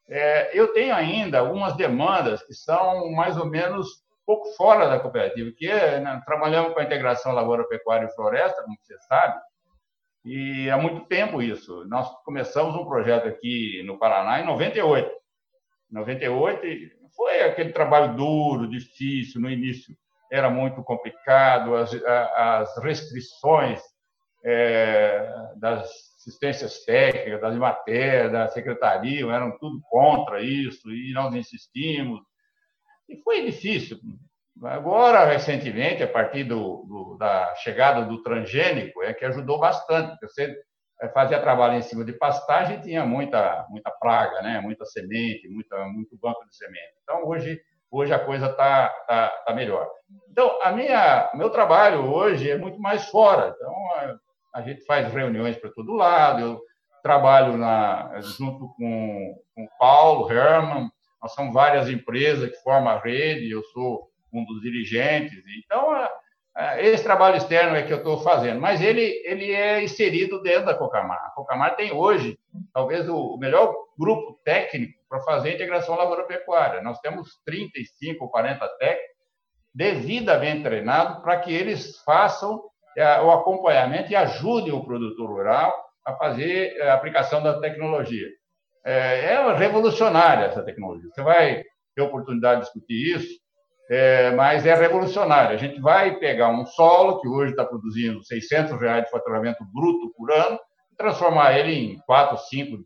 [0.08, 5.50] É, eu tenho ainda algumas demandas que são mais ou menos pouco fora da cooperativa,
[5.56, 9.38] que é, né, trabalhamos com a integração lavoura, pecuária e floresta, como você sabe,
[10.24, 11.84] e há muito tempo isso.
[11.86, 15.10] Nós começamos um projeto aqui no Paraná em 98.
[15.90, 16.60] 98
[17.14, 19.94] foi aquele trabalho duro, difícil no início.
[20.32, 23.80] Era muito complicado, as, as restrições
[24.44, 32.20] é, das assistências técnicas, da matéria, da secretaria, eram tudo contra isso, e nós insistimos.
[33.08, 33.98] E foi difícil.
[34.62, 40.28] Agora, recentemente, a partir do, do, da chegada do transgênico, é que ajudou bastante, porque
[40.28, 40.56] você
[41.00, 44.60] eh, fazia trabalho em cima de pastagem e tinha muita, muita praga, né?
[44.60, 46.94] muita semente, muita, muito banco de semente.
[47.02, 49.88] Então, hoje, hoje a coisa está tá, tá melhor.
[50.30, 53.54] Então, a minha, meu trabalho hoje é muito mais fora.
[53.56, 54.16] Então, a,
[54.54, 56.62] a gente faz reuniões para todo lado, eu
[57.02, 60.90] trabalho na, junto com, o Paulo Herman,
[61.22, 65.42] nós somos várias empresas que formam a rede, eu sou um dos dirigentes.
[65.64, 66.10] Então, é,
[66.56, 70.66] é, esse trabalho externo é que eu estou fazendo, mas ele, ele é inserido dentro
[70.66, 71.18] da Cocamar.
[71.26, 72.38] A Cocamar tem hoje,
[72.72, 76.82] talvez, o melhor grupo técnico para fazer a integração lavoura-pecuária.
[76.82, 79.14] Nós temos 35 ou 40 técnicos
[79.74, 82.62] devidamente treinados para que eles façam
[82.96, 85.74] é, o acompanhamento e ajudem o produtor rural
[86.06, 88.28] a fazer a aplicação da tecnologia.
[88.84, 91.10] É, revolucionária essa tecnologia.
[91.12, 91.64] Você vai
[91.96, 93.43] ter oportunidade de discutir isso
[93.90, 95.54] é, mas é revolucionário.
[95.54, 100.12] A gente vai pegar um solo que hoje está produzindo 600 reais de faturamento bruto
[100.16, 100.58] por ano
[100.92, 102.78] e transformar ele em 4, 5,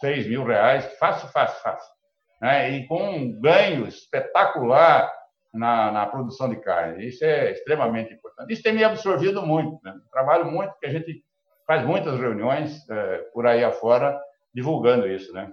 [0.00, 1.92] 6 mil reais, fácil, fácil, fácil.
[2.40, 2.70] Né?
[2.70, 5.12] E com um ganho espetacular
[5.54, 7.06] na, na, produção de carne.
[7.06, 8.52] Isso é extremamente importante.
[8.52, 9.78] Isso tem me absorvido muito.
[9.84, 9.94] Né?
[10.10, 11.22] Trabalho muito, porque a gente
[11.66, 14.18] faz muitas reuniões é, por aí afora
[14.54, 15.50] divulgando isso, né?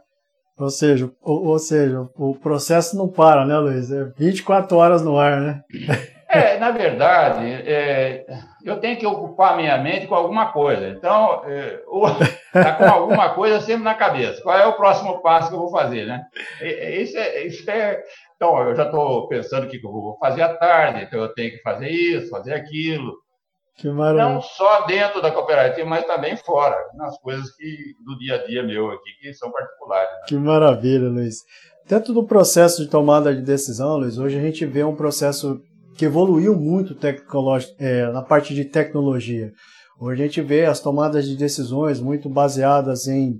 [0.59, 3.91] Ou seja, ou, ou, seja, o processo não para, né, Luiz?
[3.91, 5.63] É 24 horas no ar, né?
[6.31, 8.23] É, na verdade, é,
[8.63, 10.89] eu tenho que ocupar minha mente com alguma coisa.
[10.89, 11.81] Então, é,
[12.53, 14.39] tá com alguma coisa sempre na cabeça.
[14.43, 16.21] Qual é o próximo passo que eu vou fazer, né?
[16.61, 18.03] Isso é, isso é
[18.39, 21.51] então, eu já estou pensando o que eu vou fazer à tarde, então eu tenho
[21.51, 23.17] que fazer isso, fazer aquilo.
[24.29, 28.63] Não só dentro da cooperativa, mas também fora, nas coisas que do dia a dia
[28.63, 30.11] meu aqui, que são particulares.
[30.11, 30.21] Né?
[30.27, 31.37] Que maravilha, Luiz.
[31.87, 35.59] Dentro do processo de tomada de decisão, Luiz, hoje a gente vê um processo
[35.97, 36.95] que evoluiu muito
[37.77, 39.51] é, na parte de tecnologia.
[39.99, 43.39] Hoje a gente vê as tomadas de decisões muito baseadas em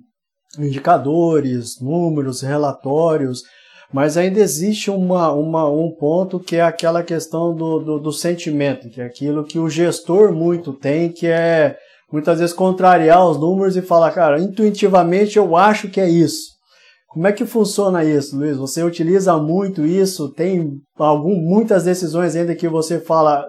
[0.57, 3.43] indicadores, números, relatórios,
[3.91, 8.89] mas ainda existe uma, uma, um ponto que é aquela questão do, do, do, sentimento,
[8.89, 11.75] que é aquilo que o gestor muito tem, que é
[12.11, 16.59] muitas vezes contrariar os números e falar, cara, intuitivamente eu acho que é isso.
[17.07, 18.57] Como é que funciona isso, Luiz?
[18.57, 20.31] Você utiliza muito isso?
[20.31, 23.47] Tem algum, muitas decisões ainda que você fala,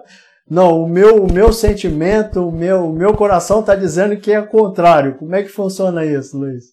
[0.49, 4.39] não, o meu, o meu sentimento, o meu, o meu coração está dizendo que é
[4.39, 5.15] o contrário.
[5.19, 6.63] Como é que funciona isso, Luiz?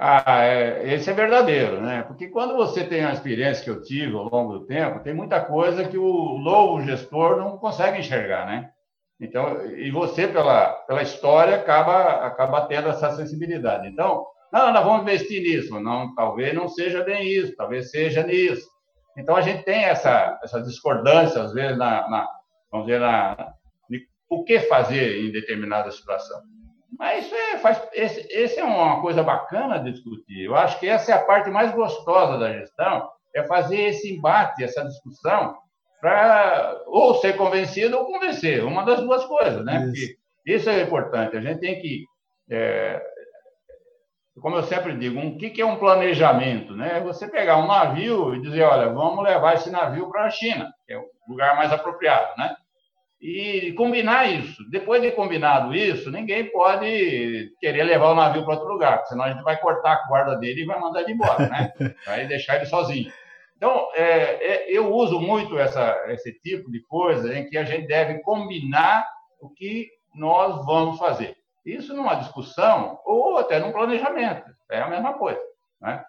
[0.00, 2.02] Ah, é, esse é verdadeiro, né?
[2.04, 5.40] Porque quando você tem a experiência que eu tive ao longo do tempo, tem muita
[5.40, 8.70] coisa que o novo gestor não consegue enxergar, né?
[9.20, 13.88] Então, e você, pela, pela história, acaba, acaba tendo essa sensibilidade.
[13.88, 15.80] Então, não, nós vamos investir nisso.
[15.80, 18.68] Não, talvez não seja bem isso, talvez seja nisso.
[19.16, 22.28] Então, a gente tem essa, essa discordância, às vezes, na, na
[22.70, 23.52] vamos dizer, na,
[24.28, 26.40] o que fazer em determinada situação.
[26.96, 30.44] Mas isso é, faz, esse, esse é uma coisa bacana de discutir.
[30.44, 34.64] Eu acho que essa é a parte mais gostosa da gestão, é fazer esse embate,
[34.64, 35.56] essa discussão,
[36.00, 39.90] para ou ser convencido ou convencer, uma das duas coisas, né?
[39.92, 40.16] Isso.
[40.36, 41.36] Porque isso é importante.
[41.36, 42.04] A gente tem que,
[42.50, 43.02] é,
[44.40, 47.00] como eu sempre digo, um, o que, que é um planejamento, né?
[47.00, 50.92] Você pegar um navio e dizer, olha, vamos levar esse navio para a China, que
[50.92, 52.56] é o lugar mais apropriado, né?
[53.20, 54.68] E combinar isso.
[54.70, 59.32] Depois de combinado isso, ninguém pode querer levar o navio para outro lugar, senão a
[59.32, 61.72] gente vai cortar a guarda dele e vai mandar ele embora, né?
[62.06, 63.12] Vai deixar ele sozinho.
[63.56, 67.88] Então, é, é, eu uso muito essa, esse tipo de coisa em que a gente
[67.88, 69.04] deve combinar
[69.40, 71.36] o que nós vamos fazer.
[71.66, 75.40] Isso numa discussão ou até num planejamento, é a mesma coisa,
[75.80, 76.04] né?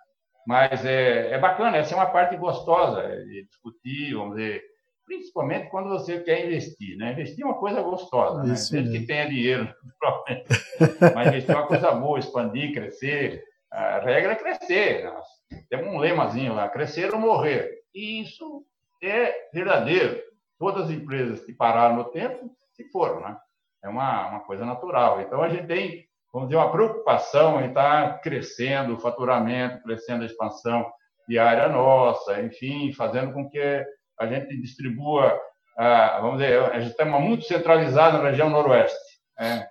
[0.45, 4.63] Mas é, é bacana, essa é uma parte gostosa de discutir, vamos dizer,
[5.09, 6.95] principalmente quando você quer investir.
[6.95, 7.13] Né?
[7.13, 8.53] Investir é uma coisa gostosa, né?
[8.53, 9.73] desde que tenha dinheiro,
[11.15, 13.43] mas investir é uma coisa boa, expandir, crescer.
[13.71, 15.03] A regra é crescer.
[15.05, 15.25] Nós
[15.67, 17.79] temos um lemazinho lá, crescer ou morrer.
[17.93, 18.63] E isso
[19.03, 20.21] é verdadeiro.
[20.59, 23.35] Todas as empresas que pararam no tempo se foram, né?
[23.83, 25.21] É uma, uma coisa natural.
[25.21, 30.25] Então, a gente tem, vamos dizer, uma preocupação em estar crescendo o faturamento, crescendo a
[30.25, 30.85] expansão
[31.27, 33.85] diária nossa, enfim, fazendo com que
[34.19, 35.39] a gente distribua,
[35.77, 38.97] ah, vamos dizer, a gente está muito centralizado na região noroeste,
[39.39, 39.67] né?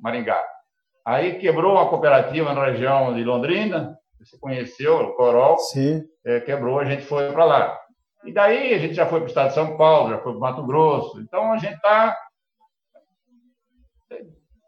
[0.00, 0.44] Maringá.
[1.04, 5.56] Aí quebrou uma cooperativa na região de Londrina, você conheceu, o Corol.
[6.24, 7.80] É, quebrou, a gente foi para lá.
[8.24, 10.38] E daí a gente já foi para o estado de São Paulo, já foi para
[10.38, 11.20] o Mato Grosso.
[11.20, 12.16] Então a gente está.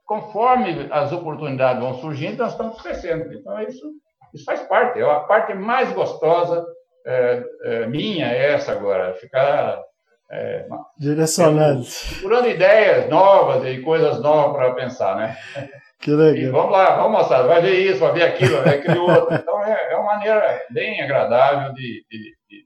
[0.06, 3.32] Conforme as oportunidades vão surgindo, nós estamos crescendo.
[3.34, 3.84] Então isso,
[4.32, 6.64] isso faz parte, é a parte mais gostosa
[7.08, 9.80] é, é, minha é essa agora, ficar
[10.30, 10.66] é,
[10.98, 15.36] direcionando, procurando ideias novas e coisas novas para pensar, né?
[15.98, 16.36] Que legal.
[16.36, 19.34] E vamos lá, vamos mostrar, vai ver isso, vai ver aquilo, vai ver aquele outro.
[19.34, 22.64] Então é, é uma maneira bem agradável de, de, de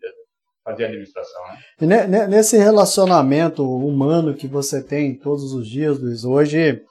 [0.65, 1.43] fazer administração.
[1.81, 2.05] Né?
[2.05, 6.83] E nesse relacionamento humano que você tem todos os dias, Luiz, hoje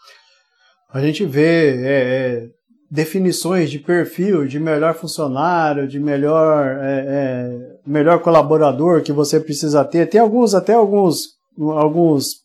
[0.94, 2.48] a gente vê é, é,
[2.92, 9.86] definições de perfil de melhor funcionário, de melhor, é, é, melhor colaborador que você precisa
[9.86, 10.10] ter.
[10.10, 12.42] Tem alguns, até alguns, alguns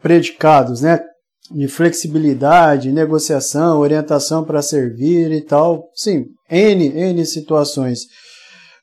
[0.00, 1.00] predicados, né?
[1.50, 5.88] De flexibilidade, negociação, orientação para servir e tal.
[5.94, 8.02] Sim, N, N situações.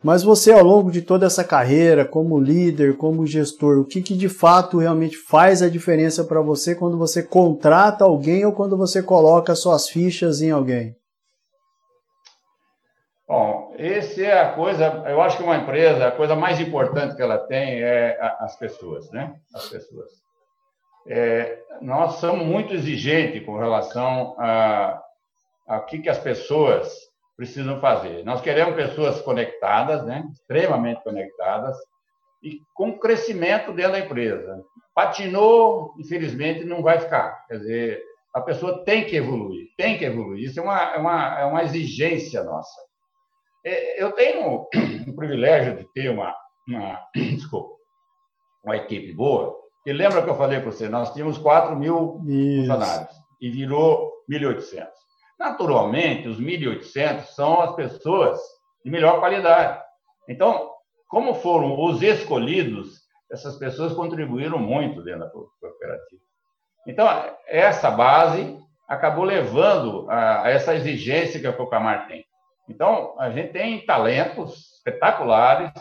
[0.02, 4.16] Mas você, ao longo de toda essa carreira, como líder, como gestor, o que, que
[4.16, 9.04] de fato realmente faz a diferença para você quando você contrata alguém ou quando você
[9.04, 10.95] coloca suas fichas em alguém?
[13.28, 17.22] Bom, esse é a coisa, eu acho que uma empresa, a coisa mais importante que
[17.22, 19.36] ela tem é as pessoas, né?
[19.54, 20.10] As pessoas.
[21.08, 25.02] É, nós somos muito exigentes com relação a,
[25.68, 27.09] a que, que as pessoas
[27.40, 28.26] precisam fazer.
[28.26, 30.28] Nós queremos pessoas conectadas, né?
[30.34, 31.78] extremamente conectadas,
[32.44, 34.62] e com crescimento dentro da empresa.
[34.94, 37.46] Patinou, infelizmente, não vai ficar.
[37.48, 40.50] Quer dizer, a pessoa tem que evoluir, tem que evoluir.
[40.50, 42.76] Isso é uma, é uma, é uma exigência nossa.
[43.66, 44.68] É, eu tenho
[45.08, 46.36] o privilégio de ter uma,
[46.68, 47.74] uma, desculpa,
[48.66, 49.58] uma equipe boa.
[49.86, 52.68] E lembra que eu falei para você, nós tínhamos 4 mil Isso.
[52.68, 54.90] funcionários e virou 1.800.
[55.40, 58.38] Naturalmente, os 1.800 são as pessoas
[58.84, 59.82] de melhor qualidade.
[60.28, 60.70] Então,
[61.08, 63.00] como foram os escolhidos,
[63.32, 66.22] essas pessoas contribuíram muito dentro da cooperativa.
[66.88, 67.08] Então,
[67.48, 72.26] essa base acabou levando a, essa exigência que a Cocamar tem.
[72.68, 75.72] Então, a gente tem talentos espetaculares,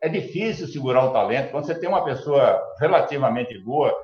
[0.00, 1.50] é difícil segurar o talento.
[1.50, 3.94] Quando você tem uma pessoa relativamente boa,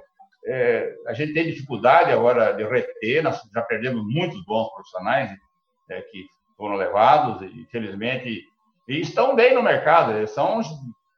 [0.47, 5.31] é, a gente tem dificuldade agora de reter, nós já perdemos muitos bons profissionais
[5.91, 6.25] é, que
[6.57, 8.45] foram levados, infelizmente,
[8.89, 10.61] e estão bem no mercado, eles são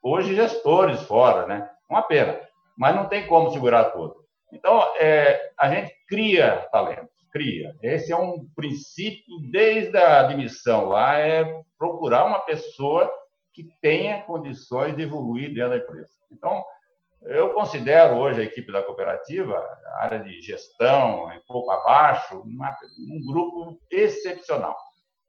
[0.03, 1.69] hoje gestores fora, né?
[1.89, 2.39] Uma pena,
[2.77, 4.17] mas não tem como segurar tudo.
[4.53, 7.75] Então, é, a gente cria talentos, cria.
[7.83, 13.11] Esse é um princípio desde a admissão lá, é procurar uma pessoa
[13.55, 16.13] que tenha condições de evoluir dentro da empresa.
[16.31, 16.65] Então,
[17.25, 22.77] eu considero hoje a equipe da cooperativa, a área de gestão, um pouco abaixo, uma,
[23.11, 24.77] um grupo excepcional.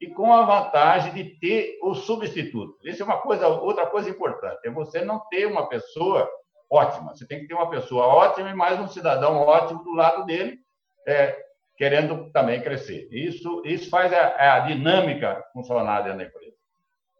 [0.02, 2.78] E com a vantagem de ter o substituto.
[2.84, 6.30] Isso é uma coisa, outra coisa importante, é você não ter uma pessoa
[6.70, 7.16] ótima.
[7.16, 10.60] Você tem que ter uma pessoa ótima e mais um cidadão ótimo do lado dele,
[11.08, 11.38] é,
[11.78, 13.08] querendo também crescer.
[13.12, 16.54] Isso, isso faz a, a dinâmica funcionar dentro da empresa.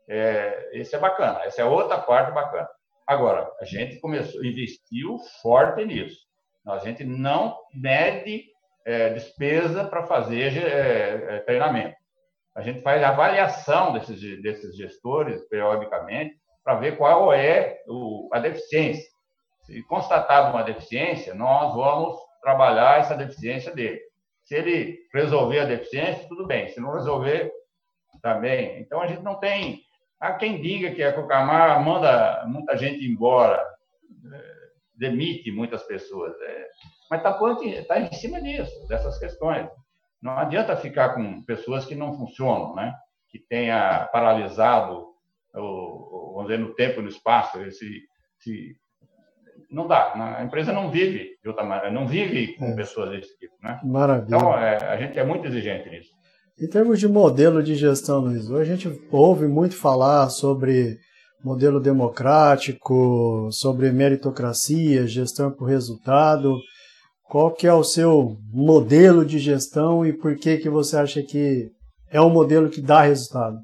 [0.10, 2.68] É, isso é bacana, essa é outra parte bacana.
[3.08, 6.18] Agora, a gente começou, investiu forte nisso.
[6.66, 8.46] A gente não mede
[8.86, 11.96] é, despesa para fazer é, é, treinamento.
[12.56, 19.10] A gente faz avaliação desses, desses gestores periodicamente para ver qual é o, a deficiência.
[19.64, 24.00] Se constatado uma deficiência, nós vamos trabalhar essa deficiência dele.
[24.44, 26.68] Se ele resolver a deficiência, tudo bem.
[26.70, 27.52] Se não resolver,
[28.22, 28.80] também.
[28.80, 29.82] Então, a gente não tem.
[30.24, 33.62] Há quem diga que a Cocamar manda muita gente embora,
[34.34, 34.54] é,
[34.96, 36.34] demite muitas pessoas.
[36.40, 36.68] É,
[37.12, 37.38] mas está
[37.90, 39.68] tá em cima disso, dessas questões.
[40.22, 42.96] Não adianta ficar com pessoas que não funcionam, né?
[43.28, 45.08] que tenha paralisado,
[45.54, 48.04] o, vamos dizer, no tempo e no espaço, esse,
[48.40, 48.78] esse
[49.70, 50.16] não dá.
[50.16, 50.36] Né?
[50.38, 52.76] A empresa não vive de outra maneira, não vive com é.
[52.78, 53.56] pessoas desse tipo.
[53.62, 53.78] Né?
[53.84, 54.38] Maravilha.
[54.38, 56.13] Então, é, a gente é muito exigente nisso.
[56.60, 61.00] Em termos de modelo de gestão, Luiz, a gente ouve muito falar sobre
[61.44, 66.60] modelo democrático, sobre meritocracia, gestão por resultado.
[67.24, 71.72] Qual que é o seu modelo de gestão e por que, que você acha que
[72.12, 73.58] é um modelo que dá resultado?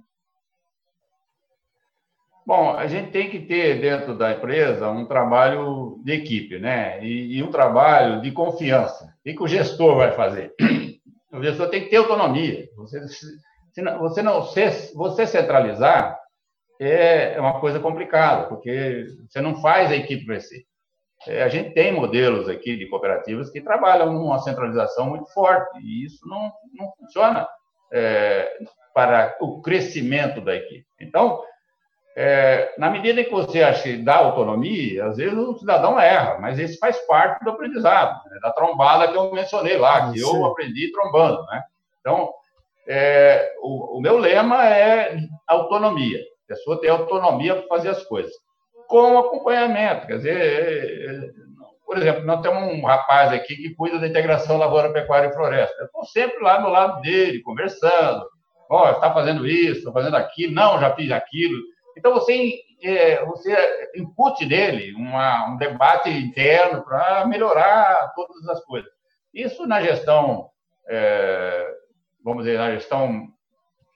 [2.48, 7.06] Bom, a gente tem que ter dentro da empresa um trabalho de equipe, né?
[7.06, 9.06] E, e um trabalho de confiança.
[9.06, 10.56] O que, que o gestor vai fazer?
[11.40, 12.68] O gestor tem que ter autonomia.
[12.76, 16.20] Você, se não, você não você centralizar
[16.82, 20.64] é uma coisa complicada, porque você não faz a equipe crescer.
[21.28, 26.06] É, a gente tem modelos aqui de cooperativas que trabalham numa centralização muito forte, e
[26.06, 27.48] isso não, não funciona
[27.92, 28.50] é,
[28.94, 30.86] para o crescimento da equipe.
[31.02, 31.42] Então,
[32.16, 36.60] é, na medida em que você acha dá autonomia, às vezes o cidadão erra, mas
[36.60, 38.40] isso faz parte do aprendizado, né?
[38.42, 41.42] da trombada que eu mencionei lá, que eu aprendi trombando.
[41.46, 41.64] Né?
[42.02, 42.30] Então,
[42.88, 46.20] é, o, o, meu lema é autonomia.
[46.20, 48.34] A pessoa tem autonomia para fazer as coisas.
[48.88, 50.08] Com acompanhamento.
[50.08, 51.30] Quer dizer, é, é,
[51.86, 55.76] por exemplo, nós temos um rapaz aqui que cuida da integração lavoura, pecuária e floresta.
[55.80, 58.26] Eu estou sempre lá do lado dele, conversando.
[58.70, 60.54] Ó, oh, está fazendo isso, está fazendo aquilo.
[60.54, 61.60] Não, já fiz aquilo
[62.00, 68.90] então, você, é, você incute nele uma, um debate interno para melhorar todas as coisas.
[69.34, 70.50] Isso na gestão,
[70.88, 71.76] é,
[72.24, 73.28] vamos dizer, na gestão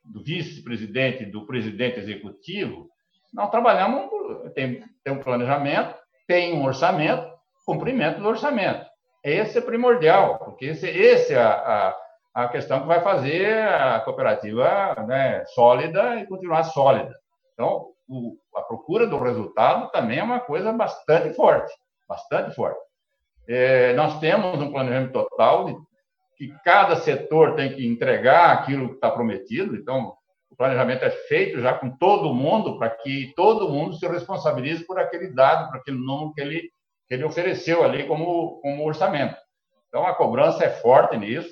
[0.04, 2.90] do vice-presidente, do presidente executivo,
[3.34, 4.12] nós trabalhamos,
[4.54, 5.96] tem, tem um planejamento,
[6.28, 7.26] tem um orçamento,
[7.66, 8.86] cumprimento do orçamento.
[9.24, 11.96] Esse é primordial, porque esse, esse é a,
[12.34, 17.16] a, a questão que vai fazer a cooperativa né, sólida e continuar sólida.
[17.54, 21.74] Então, o, a procura do resultado também é uma coisa bastante forte,
[22.08, 22.80] bastante forte.
[23.48, 25.76] É, nós temos um planejamento total de,
[26.38, 30.14] que cada setor tem que entregar aquilo que está prometido, então
[30.50, 35.00] o planejamento é feito já com todo mundo para que todo mundo se responsabilize por
[35.00, 36.62] aquele dado, por aquele número que ele,
[37.08, 39.36] que ele ofereceu ali como, como orçamento.
[39.88, 41.50] Então a cobrança é forte nisso,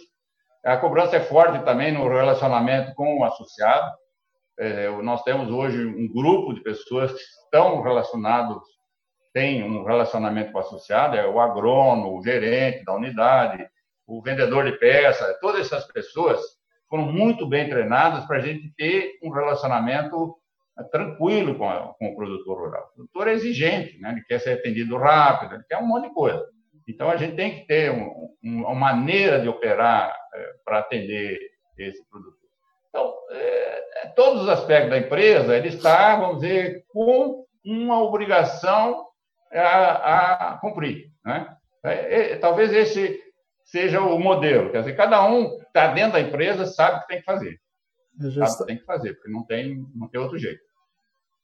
[0.63, 3.91] a cobrança é forte também no relacionamento com o associado,
[5.03, 8.61] nós temos hoje um grupo de pessoas que estão relacionados,
[9.33, 13.67] têm um relacionamento com o associado, é o agrônomo, o gerente da unidade,
[14.05, 16.39] o vendedor de peça, todas essas pessoas
[16.89, 20.35] foram muito bem treinadas para a gente ter um relacionamento
[20.91, 22.89] tranquilo com, a, com, o produtor rural.
[22.91, 24.11] O produtor é exigente, né?
[24.11, 26.45] ele quer ser atendido rápido, ele quer um monte de coisa.
[26.87, 31.39] Então, a gente tem que ter um, um, uma maneira de operar é, para atender
[31.77, 32.40] esse produtor.
[32.91, 39.07] Então, é, é, todos os aspectos da empresa, ele está, vamos dizer, com uma obrigação
[39.51, 41.09] a, a cumprir.
[41.25, 41.47] Né?
[41.83, 43.19] É, é, talvez esse
[43.63, 44.71] seja o modelo.
[44.71, 47.59] Quer dizer, cada um está dentro da empresa sabe o que tem que fazer.
[48.19, 50.59] Sabe o que tem que fazer, porque não tem, não tem outro jeito.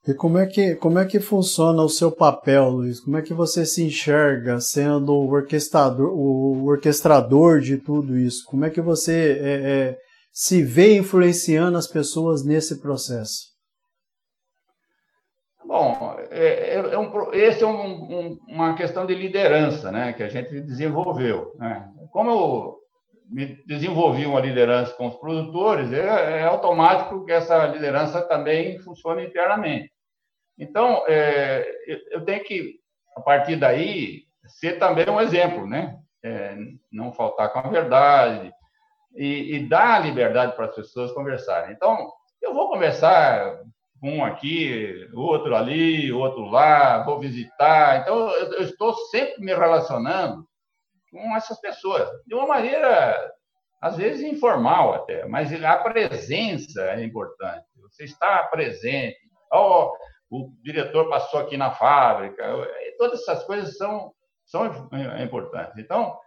[0.05, 2.99] E como é, que, como é que funciona o seu papel, Luiz?
[2.99, 8.45] Como é que você se enxerga sendo o orquestrador, o orquestrador de tudo isso?
[8.45, 9.97] Como é que você é, é,
[10.39, 13.55] se vê influenciando as pessoas nesse processo?
[15.65, 20.21] Bom, é, é, é um, esse é um, um, uma questão de liderança né, que
[20.21, 21.55] a gente desenvolveu.
[21.55, 21.91] Né?
[22.11, 22.77] Como eu
[23.27, 29.25] me desenvolvi uma liderança com os produtores, é, é automático que essa liderança também funcione
[29.25, 29.91] internamente.
[30.55, 31.65] Então, é,
[32.11, 32.75] eu tenho que,
[33.15, 35.97] a partir daí, ser também um exemplo, né?
[36.23, 36.55] É,
[36.91, 38.51] não faltar com a verdade,
[39.18, 41.74] e, e dar liberdade para as pessoas conversarem.
[41.74, 42.09] Então,
[42.41, 43.59] eu vou conversar
[44.01, 48.01] um aqui, outro ali, outro lá, vou visitar.
[48.01, 50.47] Então, eu, eu estou sempre me relacionando
[51.11, 53.34] com essas pessoas, de uma maneira
[53.82, 57.65] às vezes informal até, mas a presença é importante.
[57.82, 59.18] Você está presente.
[59.53, 59.91] Oh,
[60.30, 62.43] o diretor passou aqui na fábrica.
[62.97, 64.11] Todas essas coisas são,
[64.45, 64.65] são
[65.22, 65.78] importantes.
[65.78, 66.18] Então,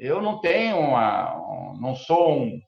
[0.00, 2.60] eu não tenho uma, não sou um,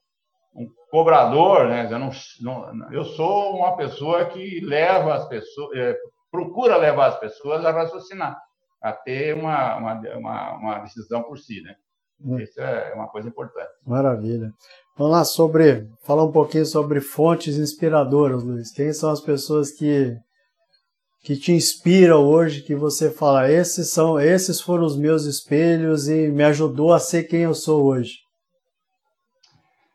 [0.55, 1.89] um cobrador, né?
[1.91, 2.11] Eu, não,
[2.41, 5.97] não, eu sou uma pessoa que leva as pessoas, é,
[6.31, 8.37] procura levar as pessoas a raciocinar,
[8.81, 11.75] a ter uma, uma, uma, uma decisão por si, né?
[12.23, 12.39] Hum.
[12.39, 13.71] Isso é uma coisa importante.
[13.85, 14.53] Maravilha.
[14.95, 18.71] Vamos lá sobre falar um pouquinho sobre fontes inspiradoras, Luiz.
[18.71, 20.15] Quem são as pessoas que
[21.23, 26.27] que te inspiram hoje, que você fala, esses são, esses foram os meus espelhos e
[26.27, 28.19] me ajudou a ser quem eu sou hoje?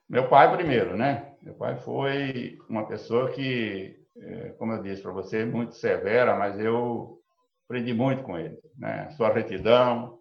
[0.09, 1.35] Meu pai primeiro, né?
[1.43, 6.59] Meu pai foi uma pessoa que, é, como eu disse para você, muito severa, mas
[6.59, 7.19] eu
[7.67, 9.11] aprendi muito com ele, né?
[9.11, 10.19] Sua retidão,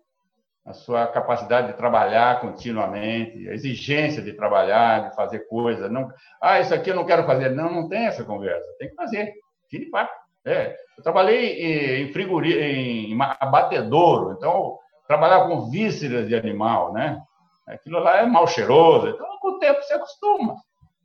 [0.66, 5.90] a sua capacidade de trabalhar continuamente, a exigência de trabalhar, de fazer coisas.
[5.90, 7.52] Não, ah, isso aqui eu não quero fazer.
[7.52, 8.68] Não, não tem essa conversa.
[8.78, 9.34] Tem que fazer.
[9.72, 10.27] De papo.
[10.48, 10.78] É.
[10.98, 14.78] Eu trabalhei em frigorífico, em abatedouro, então
[15.08, 17.22] trabalhar com vísceras de animal, né?
[17.68, 19.10] Aquilo lá é mal cheiroso.
[19.10, 20.56] Então, com o tempo você acostuma.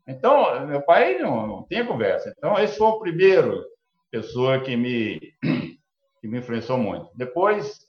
[0.07, 2.33] Então, meu pai não, não tinha conversa.
[2.37, 3.65] Então, esse foi o primeiro
[4.11, 5.19] pessoa que me
[6.21, 7.11] que me influenciou muito.
[7.17, 7.81] Depois,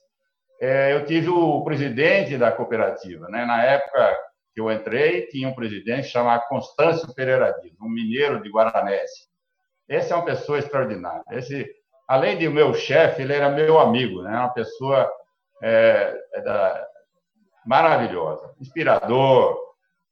[0.60, 3.28] é, eu tive o presidente da cooperativa.
[3.28, 3.44] Né?
[3.44, 4.16] Na época
[4.52, 9.28] que eu entrei, tinha um presidente chamado Constâncio Pereira Dias, um mineiro de Guaranese.
[9.88, 11.22] Esse é uma pessoa extraordinária.
[11.30, 11.68] Esse,
[12.08, 14.30] além de meu chefe, ele era meu amigo, né?
[14.30, 15.10] uma pessoa
[15.62, 16.86] é, é da,
[17.66, 19.58] maravilhosa, inspirador,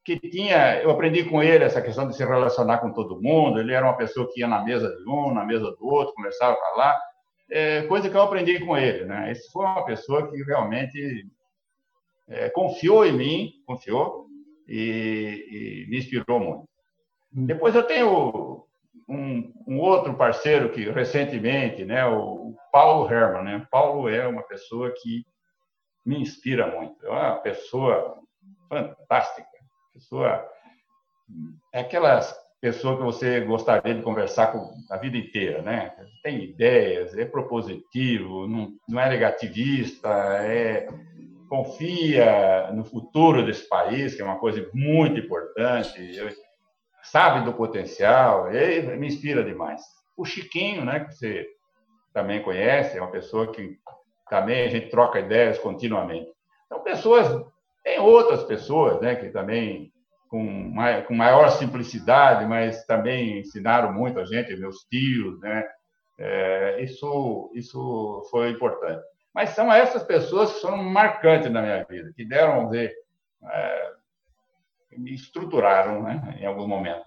[0.05, 3.61] que tinha, eu aprendi com ele essa questão de se relacionar com todo mundo.
[3.61, 6.57] Ele era uma pessoa que ia na mesa de um, na mesa do outro, conversava
[6.57, 6.99] com lá
[7.53, 9.05] é, coisa que eu aprendi com ele.
[9.05, 9.31] Né?
[9.31, 11.27] Esse foi uma pessoa que realmente
[12.29, 14.27] é, confiou em mim, confiou
[14.67, 16.69] e, e, me inspirou muito.
[17.37, 17.47] Hum.
[17.47, 18.67] Depois eu tenho
[19.09, 23.45] um, um, outro parceiro que recentemente, né, o, Paulo Herman.
[23.45, 23.67] Né?
[23.71, 25.25] Paulo é uma pessoa que
[26.05, 27.05] me inspira muito.
[27.05, 28.19] É uma pessoa
[28.69, 29.47] fantástica,
[29.93, 30.49] pessoa
[31.73, 35.93] é aquelas pessoa que você gostaria de conversar com a vida inteira, né?
[36.23, 40.87] Tem ideias, é propositivo, não, não é negativista, é
[41.49, 46.01] confia no futuro desse país, que é uma coisa muito importante,
[47.03, 49.83] sabe do potencial, ele me inspira demais.
[50.17, 51.47] O Chiquinho, né, que você
[52.13, 53.77] também conhece, é uma pessoa que
[54.29, 56.31] também a gente troca ideias continuamente.
[56.67, 57.45] Então, pessoas,
[57.83, 59.93] tem outras pessoas, né, que também
[60.29, 60.75] com,
[61.07, 65.63] com maior simplicidade, mas também ensinaram muito a gente, meus tios, né?
[66.19, 69.03] É, isso, isso foi importante.
[69.35, 73.93] Mas são essas pessoas que foram marcantes na minha vida, que deram, vamos é,
[74.99, 77.03] me estruturaram né, em algum momento.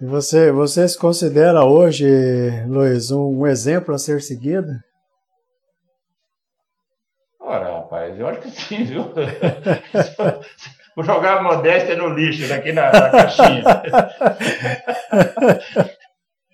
[0.00, 2.06] E você, você se considera hoje,
[2.66, 4.72] Luiz, um exemplo a ser seguido?
[7.38, 9.12] Ora, rapaz, eu acho que sim, viu?
[10.96, 13.62] Vou jogar a modéstia no lixo aqui na, na caixinha.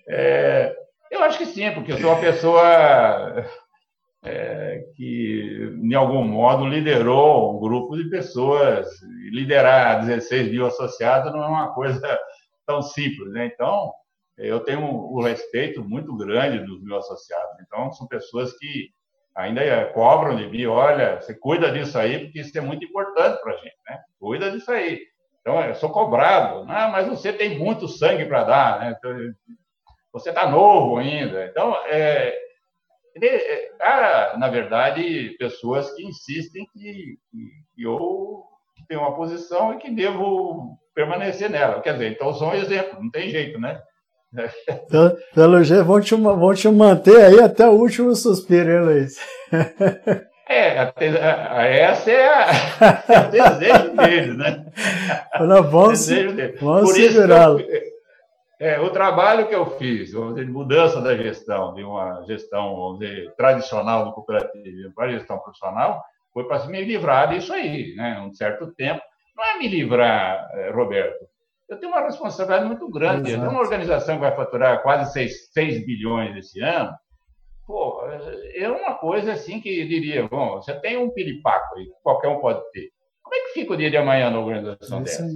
[0.09, 0.75] é,
[1.11, 3.45] eu acho que sim, porque eu sou uma pessoa
[4.27, 8.87] é, que, de algum modo, liderou um grupo de pessoas.
[9.31, 12.19] Liderar 16 mil associados não é uma coisa
[12.65, 13.45] tão simples, né?
[13.45, 13.91] Então,
[14.37, 17.57] eu tenho um, um respeito muito grande dos meus associados.
[17.61, 18.89] Então, são pessoas que
[19.33, 23.53] ainda cobram de mim, olha, você cuida disso aí, porque isso é muito importante para
[23.53, 23.99] a gente, né?
[24.19, 24.99] Cuida disso aí.
[25.41, 28.95] Então, eu sou cobrado, ah, mas você tem muito sangue para dar, né?
[28.97, 29.15] Então,
[30.11, 31.45] você está novo ainda.
[31.45, 32.46] Então, é,
[33.81, 37.17] há, na verdade, pessoas que insistem que,
[37.75, 38.43] que eu
[38.87, 41.81] tenho uma posição e que devo permanecer nela.
[41.81, 43.79] Quer dizer, então sou um exemplo, não tem jeito, né?
[44.89, 49.15] Pelo, pelo jeito, vão te, vão te manter aí até o último suspiro, hein, Luiz?
[50.49, 50.93] É,
[51.83, 54.65] essa é, a, é o desejo dele, né?
[55.41, 56.57] Não, vamos, desejo dele.
[56.61, 57.59] vamos segurá-lo.
[58.59, 62.75] É, o trabalho que eu fiz, vamos dizer, de mudança da gestão, de uma gestão,
[62.75, 66.03] vamos dizer, tradicional do cooperativismo para a gestão profissional,
[66.33, 68.19] foi para me livrar disso aí, né?
[68.19, 69.01] Um certo tempo.
[69.35, 71.27] Não é me livrar, eh, Roberto,
[71.69, 73.29] eu tenho uma responsabilidade muito grande.
[73.29, 73.35] Exato.
[73.35, 76.91] Eu tenho uma organização que vai faturar quase 6, 6 bilhões esse ano.
[77.65, 78.01] Pô,
[78.55, 82.61] é uma coisa assim que diria, bom, você tem um piripaco aí, qualquer um pode
[82.71, 82.89] ter.
[83.21, 85.27] Como é que fica o dia de amanhã na organização é dessa?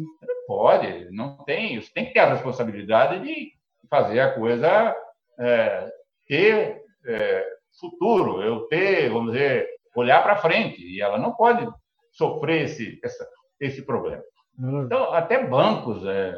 [0.52, 1.80] Pode, não tem.
[1.80, 3.54] Você tem que ter a responsabilidade de
[3.90, 4.94] fazer a coisa
[5.40, 5.90] é,
[6.28, 7.46] ter é,
[7.80, 10.82] futuro, eu ter, vamos dizer, olhar para frente.
[10.84, 11.66] E ela não pode
[12.12, 13.26] sofrer esse, essa,
[13.62, 14.22] esse problema.
[14.60, 16.34] Então, até bancos é,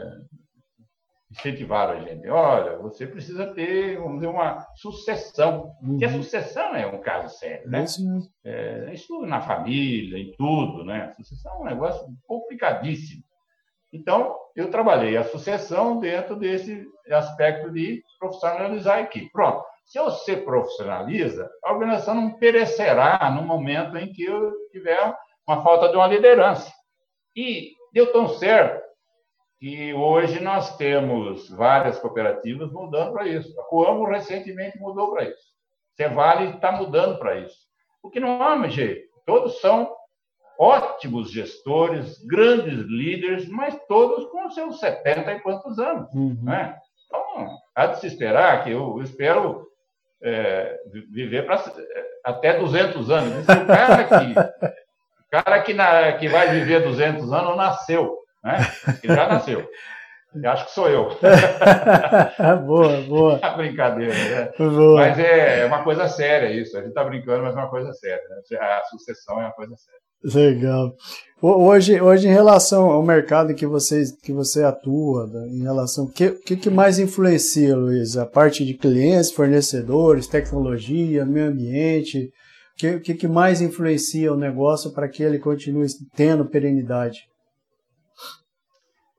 [1.32, 2.30] incentivaram a gente.
[2.30, 5.74] Olha, você precisa ter, vamos dizer, uma sucessão.
[5.82, 5.98] Uhum.
[5.98, 7.84] Que a sucessão é um caso sério, né?
[7.84, 8.04] Isso,
[8.46, 11.06] é, isso na família, em tudo, né?
[11.06, 13.24] A sucessão é um negócio complicadíssimo.
[13.94, 19.32] Então, eu trabalhei a sucessão dentro desse aspecto de profissionalizar a equipe.
[19.32, 19.64] Pronto.
[19.86, 25.16] Se você profissionaliza, a organização não perecerá no momento em que eu tiver
[25.48, 26.72] uma falta de uma liderança.
[27.36, 28.82] E deu tão certo
[29.60, 33.60] que hoje nós temos várias cooperativas mudando para isso.
[33.60, 35.54] A Coamo recentemente mudou para isso.
[35.96, 37.58] Cevale está mudando para isso.
[38.02, 39.08] O que não há jeito.
[39.26, 39.94] Todos são
[40.60, 46.14] ótimos gestores, grandes líderes, mas todos com seus 70 e quantos anos.
[46.14, 46.38] Uhum.
[46.44, 46.76] Né?
[47.08, 49.68] Então, há de se esperar que eu, eu espero
[50.22, 50.80] é,
[51.12, 51.64] viver pra,
[52.24, 53.44] até 200 anos.
[53.44, 58.58] o cara que, o cara que, na, que vai viver 200 anos nasceu, né?
[59.04, 59.70] Ele já nasceu.
[60.42, 61.10] Eu acho que sou eu.
[62.66, 63.40] boa, boa.
[63.42, 64.52] É brincadeira, né?
[64.58, 65.02] Boa.
[65.02, 66.76] Mas é uma coisa séria isso.
[66.76, 68.24] A gente está brincando, mas é uma coisa séria.
[68.30, 68.58] Né?
[68.60, 70.03] A sucessão é uma coisa séria.
[70.24, 70.94] Legal.
[71.42, 76.10] Hoje, hoje em relação ao mercado que você, que você atua, né, em relação, o
[76.10, 78.16] que, que, que mais influencia, Luiz?
[78.16, 82.32] A parte de clientes, fornecedores, tecnologia, meio ambiente,
[82.74, 87.20] o que, que, que mais influencia o negócio para que ele continue tendo perenidade?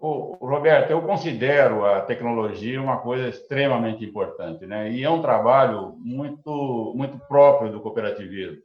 [0.00, 4.90] Roberto, eu considero a tecnologia uma coisa extremamente importante, né?
[4.90, 8.58] E é um trabalho muito, muito próprio do cooperativismo.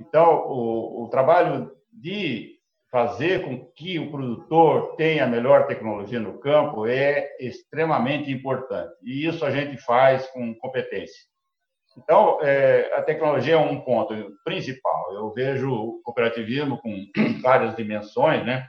[0.00, 2.54] Então, o, o trabalho de
[2.90, 8.94] fazer com que o produtor tenha a melhor tecnologia no campo é extremamente importante.
[9.02, 11.22] E isso a gente faz com competência.
[11.96, 14.14] Então, é, a tecnologia é um ponto
[14.44, 15.12] principal.
[15.12, 17.06] Eu vejo o cooperativismo com
[17.42, 18.68] várias dimensões, né?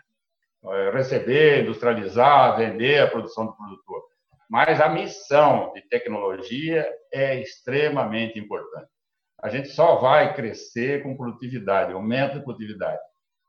[0.65, 4.01] É, receber, industrializar, vender a produção do produtor.
[4.49, 8.94] Mas a missão de tecnologia é extremamente importante
[9.41, 12.99] a gente só vai crescer com produtividade, aumento de produtividade.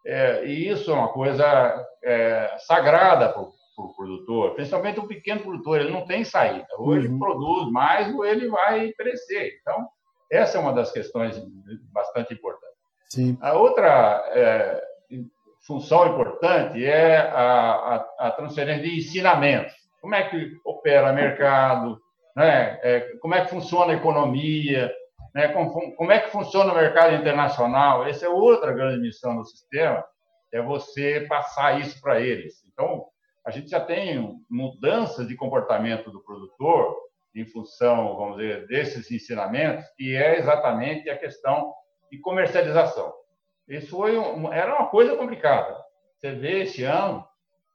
[0.05, 5.43] É, e isso é uma coisa é, sagrada para o pro produtor, principalmente o pequeno
[5.43, 6.67] produtor, ele não tem saída.
[6.79, 7.19] Ou ele uhum.
[7.19, 9.59] produz mais ou ele vai crescer.
[9.61, 9.87] Então,
[10.33, 11.41] essa é uma das questões
[11.93, 12.77] bastante importantes.
[13.11, 13.39] Sim.
[13.41, 14.83] A outra é,
[15.67, 19.75] função importante é a, a, a, transferência de ensinamentos.
[20.01, 22.01] Como é que opera o mercado,
[22.35, 22.81] né?
[22.83, 24.93] É, como é que funciona a economia,
[25.37, 25.49] né?
[25.49, 28.07] Como, como é que funciona o mercado internacional?
[28.07, 30.03] Essa é outra grande missão do sistema,
[30.51, 32.65] é você passar isso para eles.
[32.73, 33.05] Então,
[33.45, 36.97] a gente já tem mudanças de comportamento do produtor
[37.35, 41.71] em função, vamos dizer, desses ensinamentos, que é exatamente a questão
[42.11, 43.13] de comercialização.
[43.69, 45.77] Isso foi um, era uma coisa complicada.
[46.17, 47.23] Você vê esse ano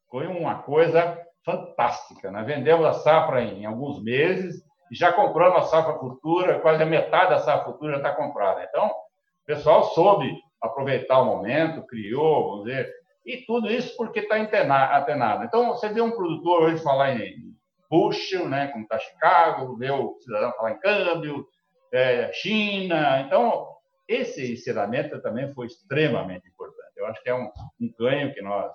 [0.09, 2.32] foi uma coisa fantástica.
[2.32, 7.32] Nós vendemos a safra em alguns meses já compramos a safra futura, quase a metade
[7.32, 8.64] da safra futura já está comprada.
[8.64, 10.32] Então, o pessoal soube
[10.62, 12.94] aproveitar o momento, criou, vamos dizer,
[13.26, 15.44] e tudo isso porque está antenado.
[15.44, 17.52] Então, você vê um produtor hoje falar em
[17.89, 21.48] bushel, né, como está Chicago, vê o cidadão falar em câmbio,
[21.92, 23.22] é, China.
[23.22, 23.68] Então,
[24.08, 26.92] esse ensinamento também foi extremamente importante.
[26.96, 28.72] Eu acho que é um, um ganho que nós.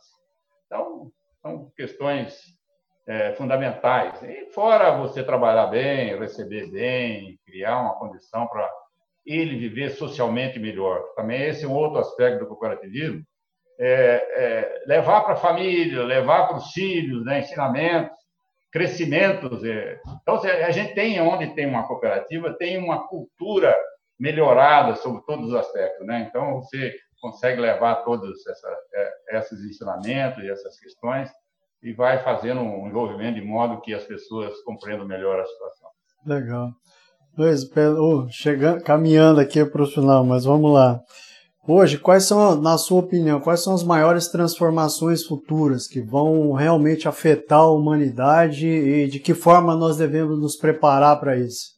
[0.67, 1.11] Então,
[1.43, 2.56] são questões
[3.07, 4.21] é, fundamentais.
[4.23, 8.69] E fora você trabalhar bem, receber bem, criar uma condição para
[9.25, 11.03] ele viver socialmente melhor.
[11.15, 13.23] Também esse é um outro aspecto do cooperativismo.
[13.79, 18.17] É, é, levar para a família, levar para os filhos, né, ensinamentos,
[18.73, 19.63] crescimentos.
[19.65, 20.01] É.
[20.23, 23.77] Então, a gente tem, onde tem uma cooperativa, tem uma cultura
[24.19, 26.07] melhorada sobre todos os aspectos.
[26.07, 26.27] Né?
[26.29, 31.31] Então, você consegue levar todos essa, é, esses ensinamentos e essas questões
[31.87, 35.89] e vai fazendo um envolvimento de modo que as pessoas compreendam melhor a situação.
[36.27, 36.71] Legal.
[37.39, 37.63] Luiz,
[37.97, 41.01] oh, chegando, caminhando aqui para o final, mas vamos lá.
[41.69, 47.07] Hoje, quais são, na sua opinião, quais são as maiores transformações futuras que vão realmente
[47.07, 51.77] afetar a humanidade e de que forma nós devemos nos preparar para isso?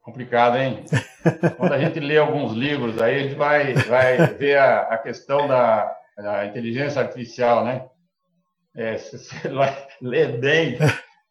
[0.00, 0.84] Complicado, hein?
[1.58, 5.48] Quando a gente lê alguns livros, aí a gente vai, vai ver a, a questão
[5.48, 7.84] da, da inteligência artificial, né?
[8.76, 9.36] É, se você
[10.02, 10.78] lê bem,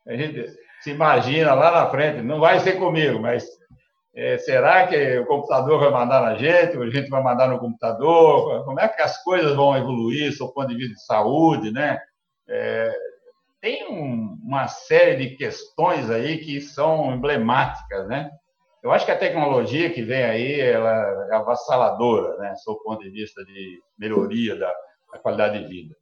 [0.08, 0.46] a gente
[0.82, 3.46] se imagina lá na frente, não vai ser comigo, mas
[4.16, 7.60] é, será que o computador vai mandar na gente, ou a gente vai mandar no
[7.60, 8.64] computador?
[8.64, 12.00] Como é que as coisas vão evoluir, do ponto de vista de saúde, né?
[12.48, 12.96] É,
[13.60, 18.32] tem um, uma série de questões aí que são emblemáticas, né?
[18.82, 22.54] Eu acho que a tecnologia que vem aí, ela é avassaladora, né?
[22.66, 24.72] Do ponto de vista de melhoria da,
[25.12, 25.96] a qualidade de vida.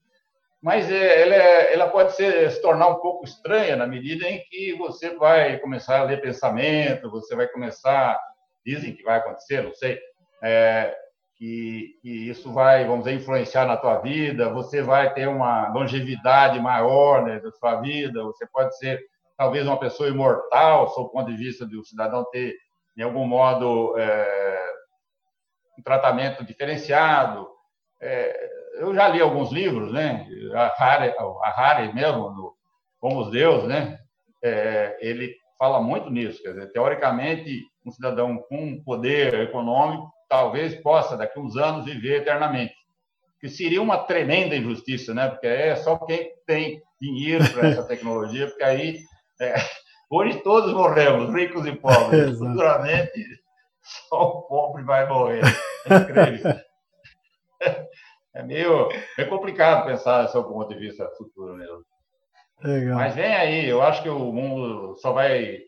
[0.64, 4.40] Mas é, ela, é, ela pode ser, se tornar um pouco estranha na medida em
[4.46, 8.18] que você vai começar a ler pensamento, você vai começar,
[8.66, 10.00] dizem que vai acontecer, não sei,
[10.42, 10.96] é,
[11.36, 16.58] que, que, isso vai, vamos dizer, influenciar na tua vida, você vai ter uma longevidade
[16.62, 19.04] maior né, da sua vida, você pode ser
[19.38, 22.56] talvez uma pessoa imortal, sob o ponto de vista do cidadão ter,
[22.96, 24.74] de algum modo, é,
[25.78, 27.50] um tratamento diferenciado.
[28.00, 30.28] É, eu já li alguns livros, né?
[30.54, 32.54] A Harry, a mesmo, no
[33.00, 34.00] Como os Deus, né?
[34.44, 36.42] É, ele fala muito nisso.
[36.42, 42.22] Quer dizer, teoricamente, um cidadão com poder econômico talvez possa, daqui a uns anos, viver
[42.22, 42.74] eternamente.
[43.40, 45.30] Que seria uma tremenda injustiça, né?
[45.30, 49.00] Porque é só quem tem dinheiro para essa tecnologia, porque aí
[49.40, 49.56] é,
[50.10, 52.38] hoje todos morremos, ricos e pobres.
[52.40, 53.22] Futuramente,
[54.10, 55.44] só o pobre vai morrer.
[55.88, 56.56] É incrível.
[58.34, 61.84] É meio é complicado pensar o ponto de vista futuro mesmo.
[62.64, 62.96] Legal.
[62.96, 65.60] Mas vem aí, eu acho que o mundo só vai,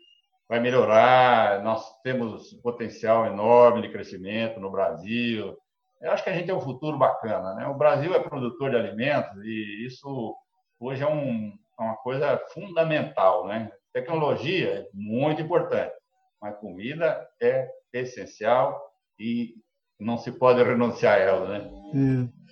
[0.48, 1.62] vai melhorar.
[1.64, 5.56] Nós temos potencial enorme de crescimento no Brasil.
[6.02, 7.54] Eu acho que a gente tem um futuro bacana.
[7.56, 7.68] Né?
[7.68, 10.36] O Brasil é produtor de alimentos e isso
[10.80, 13.72] hoje é um, é uma coisa fundamental, né?
[13.94, 15.94] Tecnologia é muito importante,
[16.42, 18.80] mas comida é essencial
[19.18, 19.56] e
[20.00, 21.70] não se pode renunciar a ela, né?
[21.94, 22.46] É.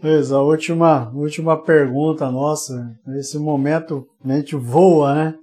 [0.00, 2.74] Pois, a última, última pergunta nossa,
[3.06, 5.34] nesse momento a gente voa, né?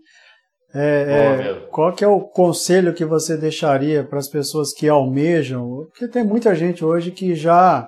[0.76, 5.86] É, é, qual que é o conselho que você deixaria para as pessoas que almejam?
[5.92, 7.88] Porque tem muita gente hoje que já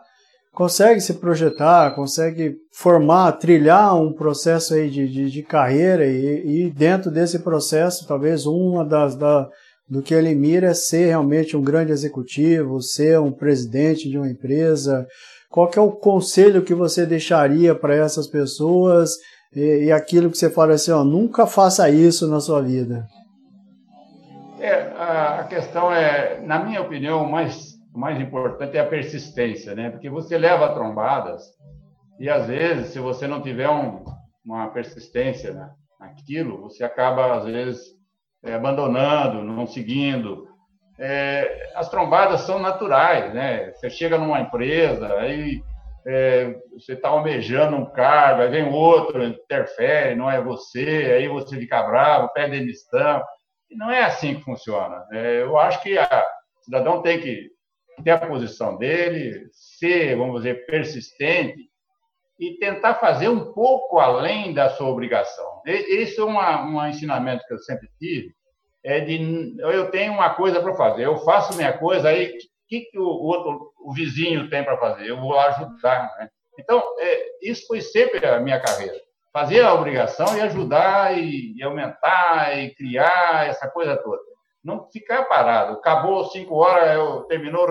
[0.54, 6.72] consegue se projetar, consegue formar, trilhar um processo aí de, de, de carreira e, e,
[6.72, 9.50] dentro desse processo, talvez uma das da,
[9.90, 15.08] do que ele mira ser realmente um grande executivo, ser um presidente de uma empresa.
[15.50, 19.12] Qual é o conselho que você deixaria para essas pessoas
[19.54, 23.08] e, e, aquilo que você fala assim, ó, nunca faça isso na sua vida?
[24.60, 29.90] É, a questão é, na minha opinião, mais o mais importante é a persistência, né?
[29.90, 31.42] Porque você leva trombadas
[32.20, 34.04] e às vezes, se você não tiver um,
[34.46, 37.95] uma persistência né, naquilo, você acaba às vezes
[38.46, 40.48] é, abandonando, não seguindo.
[40.98, 43.72] É, as trombadas são naturais, né?
[43.72, 45.62] Você chega numa empresa, aí
[46.08, 51.58] é, você está almejando um cargo, aí vem outro, interfere, não é você, aí você
[51.58, 53.22] fica bravo, pede demissão.
[53.70, 55.04] E não é assim que funciona.
[55.12, 56.26] É, eu acho que a,
[56.62, 57.50] o cidadão tem que
[58.04, 61.70] ter a posição dele, ser, vamos dizer, persistente
[62.40, 65.62] e tentar fazer um pouco além da sua obrigação.
[65.66, 68.35] Esse é um ensinamento que eu sempre tive,
[68.86, 72.82] é de eu tenho uma coisa para fazer, eu faço minha coisa, aí o que,
[72.82, 75.10] que o, outro, o vizinho tem para fazer?
[75.10, 76.16] Eu vou ajudar.
[76.18, 76.30] Né?
[76.60, 78.96] Então, é, isso foi sempre a minha carreira.
[79.34, 84.22] Fazer a obrigação e ajudar e, e aumentar e criar essa coisa toda
[84.66, 85.74] não ficar parado.
[85.74, 87.68] Acabou cinco horas, eu, terminou,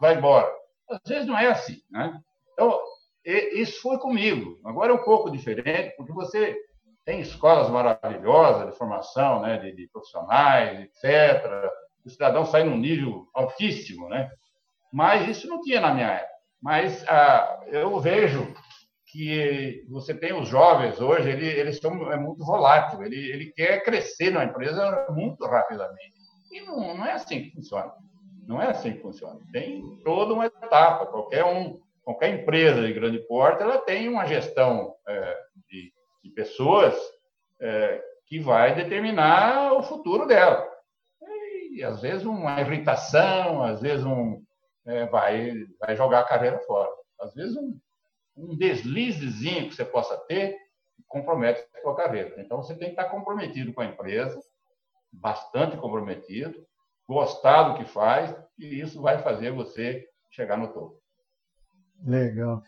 [0.00, 0.48] vai embora.
[0.88, 2.18] Às vezes não é assim, né?
[2.52, 2.80] Então,
[3.24, 4.58] isso foi comigo.
[4.64, 6.56] Agora é um pouco diferente, porque você
[7.10, 11.68] tem escolas maravilhosas de formação, né, de, de profissionais, etc.
[12.04, 14.30] O cidadão sai num nível altíssimo, né?
[14.92, 16.30] Mas isso não tinha na minha época.
[16.62, 18.54] Mas ah, eu vejo
[19.06, 23.82] que você tem os jovens hoje, ele, eles são é muito volátil, ele, ele quer
[23.82, 26.14] crescer na empresa muito rapidamente.
[26.52, 27.92] E não, não é assim que funciona.
[28.46, 29.40] Não é assim que funciona.
[29.52, 31.06] Tem toda uma etapa.
[31.06, 35.38] Qualquer um, qualquer empresa de grande porte, ela tem uma gestão é,
[36.22, 36.94] de, pessoas
[37.60, 40.68] é, que vai determinar o futuro dela.
[41.72, 44.42] E, às vezes uma irritação, às vezes um
[44.86, 46.90] é, vai vai jogar a carreira fora.
[47.20, 47.78] Às vezes um,
[48.36, 50.56] um deslizezinho que você possa ter
[51.06, 52.40] compromete a sua carreira.
[52.40, 54.40] Então você tem que estar comprometido com a empresa
[55.12, 56.64] bastante comprometido,
[57.08, 61.00] gostar do que faz, e isso vai fazer você chegar no topo.
[62.04, 62.62] Legal.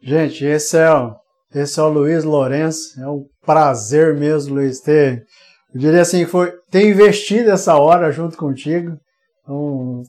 [0.00, 1.16] Gente, esse é o,
[1.54, 3.00] esse é o Luiz Lourenço.
[3.00, 5.24] É um prazer mesmo, Luiz, ter,
[5.74, 8.96] eu diria assim, foi, ter investido essa hora junto contigo.
[9.48, 10.02] Um,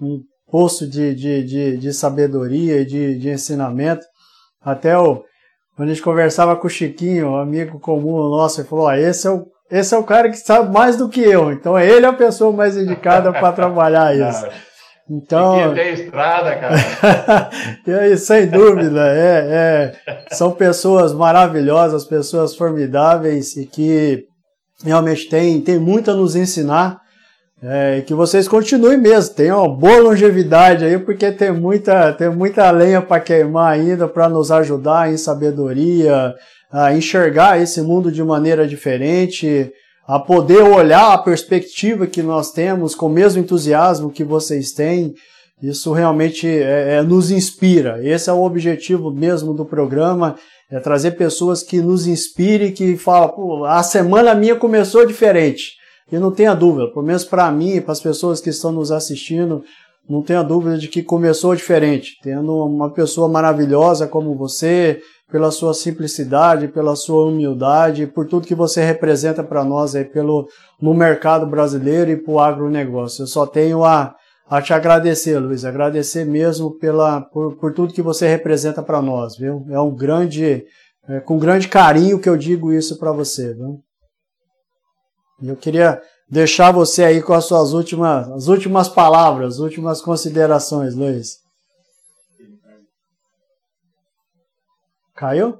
[0.00, 0.20] um
[0.50, 4.04] poço de, de, de, de sabedoria e de, de ensinamento.
[4.62, 5.24] Até o,
[5.76, 9.26] quando a gente conversava com o Chiquinho, um amigo comum nosso, ele falou: ah, esse
[9.26, 11.52] é o esse é o cara que sabe mais do que eu.
[11.52, 14.46] Então ele é a pessoa mais indicada para trabalhar isso.
[15.08, 15.72] Então.
[15.74, 17.50] Tem estrada, cara.
[17.86, 24.24] e aí, sem dúvida, é, é, são pessoas maravilhosas, pessoas formidáveis e que
[24.84, 27.00] realmente têm tem muito a nos ensinar.
[27.62, 32.70] É, que vocês continuem mesmo, tenham uma boa longevidade aí, porque tem muita, tem muita
[32.70, 36.34] lenha para queimar ainda para nos ajudar em sabedoria,
[36.70, 39.72] a enxergar esse mundo de maneira diferente,
[40.06, 45.14] a poder olhar a perspectiva que nós temos com o mesmo entusiasmo que vocês têm.
[45.60, 47.98] Isso realmente é, é, nos inspira.
[48.06, 50.36] Esse é o objetivo mesmo do programa,
[50.70, 55.72] é trazer pessoas que nos inspirem, que falam, a semana minha começou diferente.
[56.12, 58.92] E não tenha dúvida, pelo menos para mim e para as pessoas que estão nos
[58.92, 59.64] assistindo,
[60.08, 62.12] não tenha dúvida de que começou diferente.
[62.22, 65.00] Tendo uma pessoa maravilhosa como você,
[65.30, 70.48] pela sua simplicidade, pela sua humildade, por tudo que você representa para nós aí pelo,
[70.80, 73.22] no mercado brasileiro e para o agronegócio.
[73.22, 74.14] Eu só tenho a,
[74.48, 79.36] a te agradecer, Luiz, agradecer mesmo pela, por, por tudo que você representa para nós,
[79.36, 79.66] viu?
[79.70, 80.64] É um grande,
[81.08, 83.80] é, com grande carinho que eu digo isso para você, viu?
[85.42, 86.00] Eu queria
[86.30, 91.45] deixar você aí com as suas últimas, as últimas palavras, as últimas considerações, Luiz.
[95.16, 95.58] Caiu?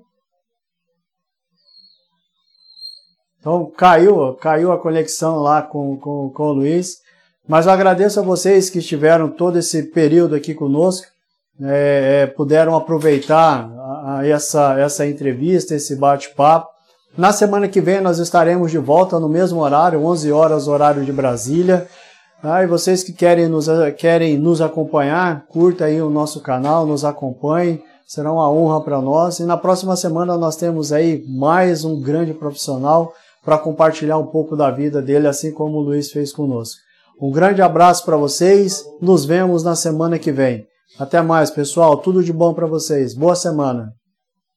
[3.40, 6.98] Então caiu, caiu a conexão lá com, com, com o Luiz.
[7.48, 11.06] Mas eu agradeço a vocês que estiveram todo esse período aqui conosco,
[11.62, 16.68] é, é puderam aproveitar a, a essa, essa entrevista, esse bate-papo.
[17.16, 21.12] Na semana que vem nós estaremos de volta no mesmo horário, 11 horas, horário de
[21.12, 21.88] Brasília.
[22.42, 27.04] Ah, e vocês que querem nos, querem nos acompanhar, curta aí o nosso canal, nos
[27.04, 29.40] acompanhe, será uma honra para nós.
[29.40, 33.12] E na próxima semana nós temos aí mais um grande profissional
[33.44, 36.80] para compartilhar um pouco da vida dele, assim como o Luiz fez conosco.
[37.20, 40.66] Um grande abraço para vocês, nos vemos na semana que vem.
[40.98, 43.14] Até mais, pessoal, tudo de bom para vocês.
[43.14, 43.92] Boa semana.